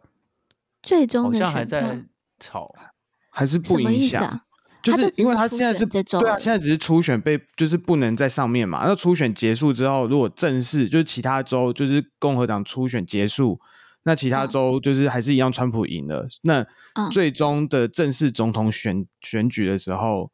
[0.82, 2.06] 最终的选票好像还在
[2.40, 2.74] 吵，
[3.30, 4.24] 还是不影响？
[4.24, 4.42] 啊、
[4.82, 8.86] 就是因为他现在是这对啊，现在只是初选被就是不能在上面嘛。
[8.88, 13.60] 那初选结束之后，如果正式就是其他州就是共和党初选结束，
[14.04, 16.24] 那其他州就是还是一样，川普赢了。
[16.24, 16.66] 嗯、
[16.96, 20.32] 那最终的正式总统选选举的时候。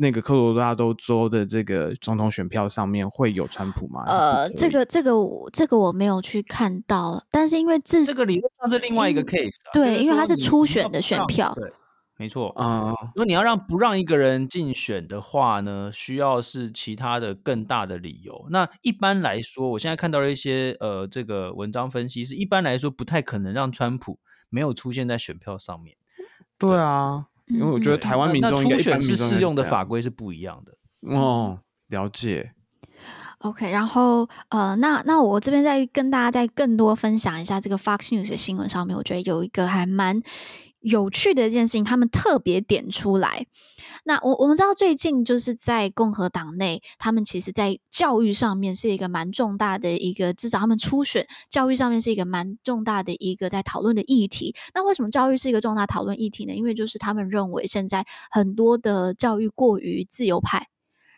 [0.00, 4.04] 那个科罗拉多州的这个总统选票上面会有川普吗？
[4.06, 5.10] 呃，这个这个
[5.52, 11.72] 这个我没有去看到，但是因为这这个理论上是另外一个 case，啊、对，因为它是初选的选票，对，
[12.16, 12.94] 没错啊。
[13.16, 18.46] 如果你要让不让一个人竞选的话呢，需要是其他的更大的理由。
[18.50, 25.96] 那一般来说，我现在看到了一些呃这个文章分析是，一般来说不太可能让川普没有出现在选票上面。
[26.56, 27.26] 对，对啊。
[27.48, 30.72] 因为我觉得台湾民众应该初选是适用的法规是不一样的
[31.14, 32.52] 哦，了解。
[33.38, 40.20] OK，然后呃，那那我这边再跟大家再更多分享一下这个 Fox News 的新闻上面，我觉得有一个还蛮
[40.80, 43.46] 有趣的一件事情，他们特别点出来。
[44.04, 54.54] 那我我们知道，最近就是在共和党内，他们其实在教育上面是一个蛮重大的一个，至少他们初选教育上面是一个蛮重大的一个在讨论的议题。
[54.72, 56.54] 那为什么教育是一个重大讨论议题呢？
[56.54, 60.68] 因为就是他们认为现在很多的教育过于自由派，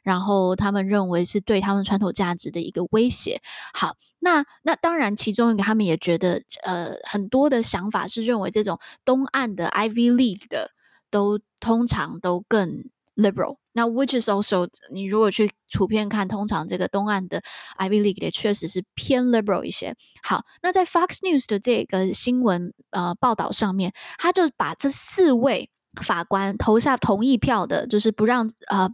[0.03, 3.40] 然后他们认为是对他们传统价值的一个威胁。
[3.72, 10.70] 好，那那当然，其中一个他们也觉得，呃，很多的想法是认为这种东岸的 Ivy League 的。
[11.12, 12.84] 都通常都更
[13.16, 17.42] liberal，那 which is also 你如果去图片看，通常这个东岸的
[17.80, 19.96] Ivy League 也确实是偏 liberal 一些。
[20.22, 25.68] 好，那在 Fox News 的这个新闻呃报道上面，他就把这四位
[26.01, 28.88] 法官投下同意票的，就是不让呃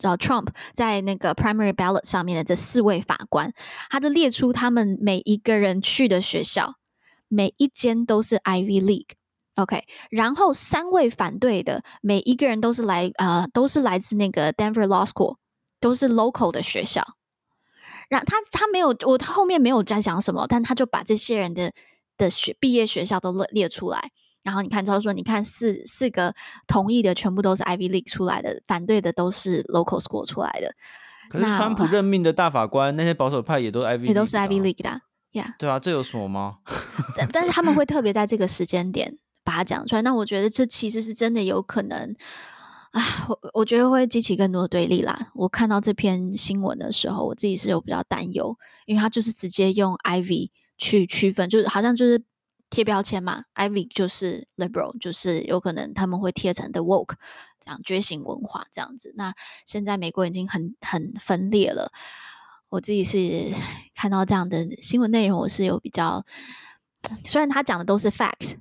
[0.00, 3.52] 呃 Trump 在那个 primary ballot 上面的这四位法官，
[3.90, 6.74] 他就列出他们每一个人去的学校，
[7.28, 9.10] 每一间都是 Ivy League。
[9.56, 15.36] OK，然后三位反对的每一个人都是来呃，都是来自那个 Denver Law School，
[15.78, 17.04] 都是 local 的学校。
[18.08, 21.72] 然他他没有我他后面没有在讲什么，但他就把这些人的
[22.16, 24.10] 的学毕业学校都列列出来。
[24.42, 26.34] 然后你看，他说你看四四个
[26.66, 30.74] 同意的全部都是 Ivy League 出来的，反对的都是 local school 出来的。
[31.30, 35.00] 可是川普任命的大法官，那些保守派也都 Ivy，也都是 Ivy League 的。
[35.32, 36.58] 呀，对啊，这有什么吗？
[37.16, 40.02] 但但是他们会特别在这个时间点把它讲出来。
[40.02, 42.14] 那我觉得这其实是真的有可能
[42.90, 45.30] 啊，我我觉得会激起更多的对立啦。
[45.34, 52.22] 我看到这篇新闻的时候，我自己是有比较担忧，因为他就是直接用 Ivy 去区分，就是好像就是
[52.72, 57.16] 贴标签嘛，Ivy 就是 liberal，就是有可能他们会贴成 the woke
[57.60, 59.12] 这样觉醒文化这样子。
[59.14, 59.34] 那
[59.66, 61.92] 现在美国已经很很分裂了。
[62.70, 63.52] 我自己是
[63.94, 66.24] 看到这样的新闻内容，我是有比较，
[67.26, 68.56] 虽然他讲的都是 fact，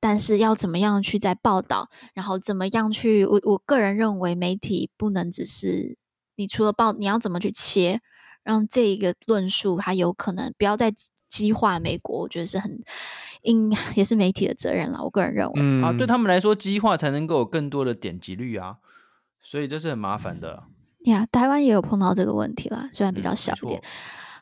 [0.00, 5.96] 但是要怎么样去在报道，然后怎么样去，我我个人认为媒体不能只是
[6.34, 8.00] 你除了报，你要怎么去切，
[8.42, 10.92] 让这一个论述还有可能不要再
[11.34, 12.80] 激化美国，我觉得是很
[13.42, 15.02] 应也是媒体的责任了。
[15.02, 18.76] 我个人认为，嗯啊，对他们来说，激化才能够有更多的点击率啊，
[19.42, 20.62] 所以这是很麻烦的。
[21.06, 23.80] 呀，yeah, 台湾也有碰到这个问题啦，虽然比较小一点。
[23.80, 23.84] 嗯、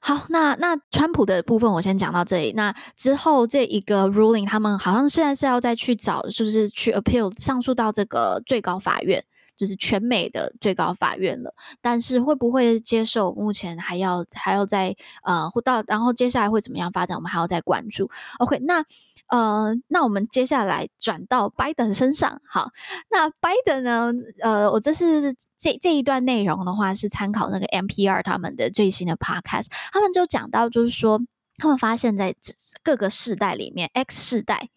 [0.01, 2.53] 好，那那川普的部分我先讲到这里。
[2.53, 9.25] 那之后这一个 ruling，他们好像现在是要再去找，就是去 appeal 上诉到这个最高法院，
[9.63, 11.55] 就是全美的最高法院了。
[11.81, 18.11] 但是会不会接受，目前还要还要再呃，到然后接下来会怎么样发展，我们还要再关注。
[18.39, 18.85] OK，那。
[19.29, 22.43] 呃，那我们接下来转到拜登身上。
[22.45, 22.69] 好，
[23.09, 24.13] 那拜登呢？
[24.41, 31.19] 呃，我这是这这一段内容的话，是参考那个 NPR 他们的最新的 Podcast，他们就讲到，就是说
[31.57, 32.35] 他们发现，在
[32.83, 34.69] 各个世代里面，X 世代，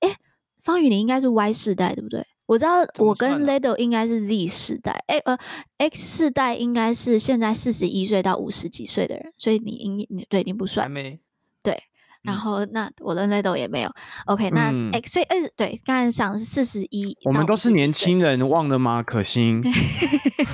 [0.00, 0.16] 诶，
[0.62, 2.26] 方宇你应该是 Y 世代对不对？
[2.48, 5.36] 我知道我跟 Ledo 应该是 Z 世代，诶，呃
[5.76, 11.20] ，X 世代应该是现在四十一岁到五十几岁的人，所以你应你对你不算，还没
[11.62, 11.82] 对。
[12.22, 13.90] 然后那我的 Ledo 也没有
[14.26, 19.02] ，OK，那 X 所以，呃，对，刚才想是四十一，我们都是年轻人，忘了吗？
[19.02, 19.62] 可心，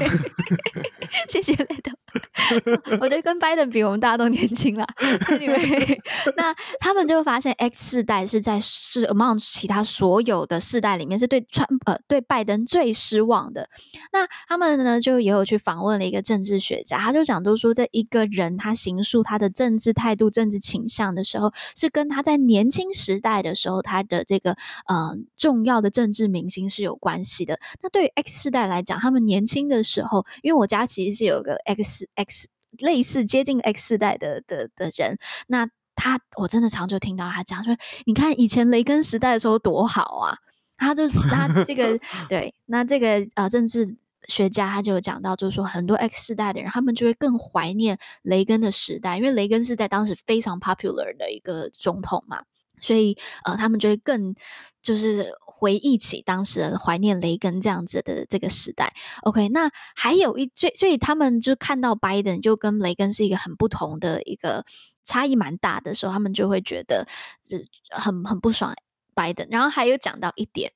[1.30, 1.95] 谢谢 Ledo。
[3.01, 4.87] 我觉得跟 Biden 比，我们大家都年轻啦。
[5.29, 5.99] Anyway,
[6.37, 13.69] 那他们就发现，X 世代是在是 among 其他所有的世代里面，是对川呃对拜登最失望的。
[14.12, 24.53] 那他们呢，就也有去访问了一个政治学家，他就讲，都说这一个人他行述他的政治态度、政治倾向的时候，是跟他在年轻时代的时候他的这个
[24.87, 27.59] 呃重要的政治明星是有关系的。
[27.83, 32.49] 那对于 X 世代来讲，他们年轻的时候，因为我家其实是有个 X X。
[32.79, 40.37] 类似接近 X 世代的的的人，那他我真的常就听到他讲说，你看以前雷根时代的时候多好啊，
[40.77, 41.97] 他就他这个
[42.29, 43.97] 对，那这个呃政治
[44.27, 52.43] 学家他就有讲到，就是说很多 X 世代的人，他们就会更怀念雷根的时代，因为雷根是在当时非常 popular 的一个总统嘛。
[52.81, 54.35] 所以，呃，他们就会更
[54.83, 58.93] 就是回忆起当时的怀念雷根这样子的这个时代。
[59.22, 64.64] OK，那还有一，最所以他们就看到拜登就跟雷根是一个很不同的一个
[65.05, 67.07] 差异蛮大的时候，他们就会觉得
[67.43, 68.75] 这很很不爽。
[69.15, 70.71] 拜登，然后还有讲到一点，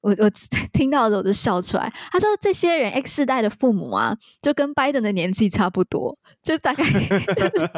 [0.00, 0.30] 我我
[0.72, 1.92] 听到的时候我就笑出来。
[2.10, 7.70] 他说，这些人 X 世代的父母啊，就跟拜登的年纪差不多，就大概 就是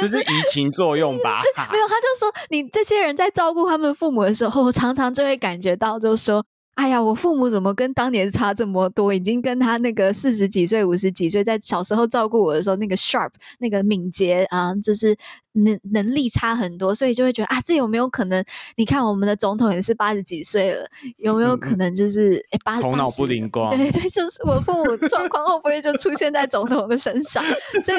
[0.00, 1.42] 就是移情作用吧。
[1.72, 6.44] 没有，他就说你这些人在照顾他们父母的时候，常常就会感觉到，就是说。
[6.76, 9.12] 哎呀，我父母怎么跟当年差这么多？
[9.12, 15.16] 已经跟他那个四十几岁、五十几岁，在小时候照顾我的时候，那个 sharp、那个敏捷啊，就是
[15.52, 18.44] 能能力差很多，所以就会觉得啊，这有没有可能？
[18.76, 23.74] 你看我们的总统也是八十几岁了，有没有可能就是哎八头脑不灵光？
[23.74, 27.42] 对对，就是我父母状况会不会就出现在总统的身上？
[27.86, 27.98] 所以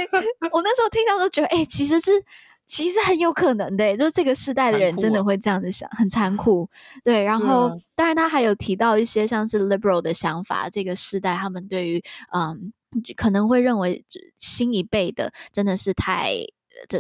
[0.52, 2.12] 我那时候听到都觉得，哎，其实是。
[2.68, 6.70] 其实很有可能的、欸，就是这个世代的人真的会这样子想，很残酷。
[7.02, 12.04] 对，然后、嗯、当然他还有提到一些像是 liberal 的想法，这个世代他们对于
[12.34, 12.74] 嗯
[13.16, 14.04] 可能会认为
[14.38, 16.34] 新一辈的真的是太
[16.90, 17.00] 这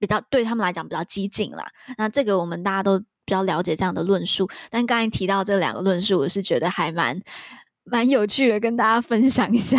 [0.00, 1.70] 比较对他们来讲比较激进啦。
[1.96, 7.22] 那这个我们大家都比较了解这样的论述，但刚才提到这两个论述，我是觉得还蛮
[7.84, 9.78] 蛮有趣的，跟大家分享一下，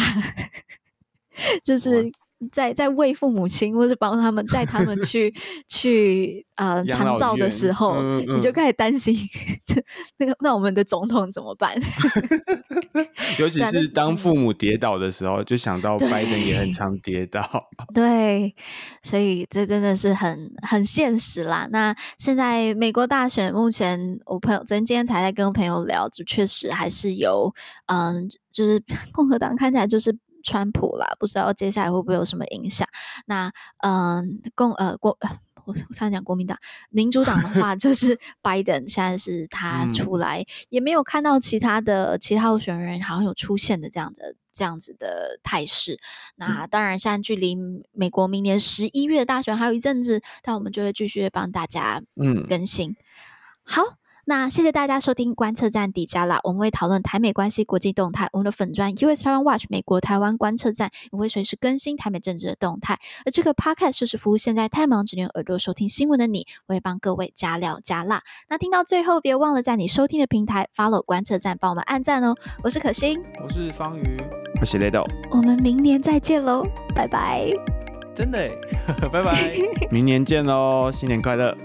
[1.62, 2.10] 就是。
[2.52, 5.34] 在在为父母亲，或是帮他们带他们去
[5.68, 9.16] 去呃参照的时候，嗯嗯、你就开始担心，
[10.18, 11.76] 那个那我们的总统怎么办？
[13.40, 17.42] 尤其是当父母跌倒的时候，就想到拜登也很常跌倒。
[17.94, 18.56] 对，
[19.04, 21.68] 所以这真的是很很现实啦。
[21.72, 27.54] 那现在美国大选，目前我朋友昨天今天才在跟我朋友聊，就确实还是有
[27.88, 28.82] 嗯，就是
[29.12, 30.18] 共和党看起来就是。
[30.46, 32.88] 川普啦，不知道接下来会不会有什么影响？
[33.26, 35.18] 那嗯，共呃国
[35.66, 36.60] 我我常讲国民党，
[36.92, 46.00] 民主党的话 就是拜登，现在是他出来，嗯、也没有看到其他的其他候选人好像有出现的这样的这样子的态势。
[46.36, 47.58] 那当然，现在距离
[47.92, 52.92] 美国明年十一月大选还有一阵子，但我们就会继续帮大家嗯更新。
[52.92, 52.96] 嗯、
[53.64, 53.82] 好。
[54.28, 58.28] 那谢谢大家收听观测站底加辣，我们会讨论台美关系、国际动态。
[58.34, 62.98] 我们的粉专 US Taiwan Watch 美国台湾观测站也会随时更新台美政治的动态。
[63.24, 68.24] 而这个 Podcast 就是服务现在太忙只能用耳朵收听新闻的你，我会帮各位加料加辣。
[68.50, 72.34] 那听到最后，别忘了在你收听的平台 follow 观测站，帮我们按赞哦。
[72.64, 74.18] 我是可心，我是方瑜，
[74.60, 76.66] 我是雷豆，我们明年再见喽，
[76.96, 77.48] 拜拜。
[78.16, 78.50] 真的，
[79.14, 79.56] 拜拜，
[79.92, 81.56] 明年见喽，新年快乐。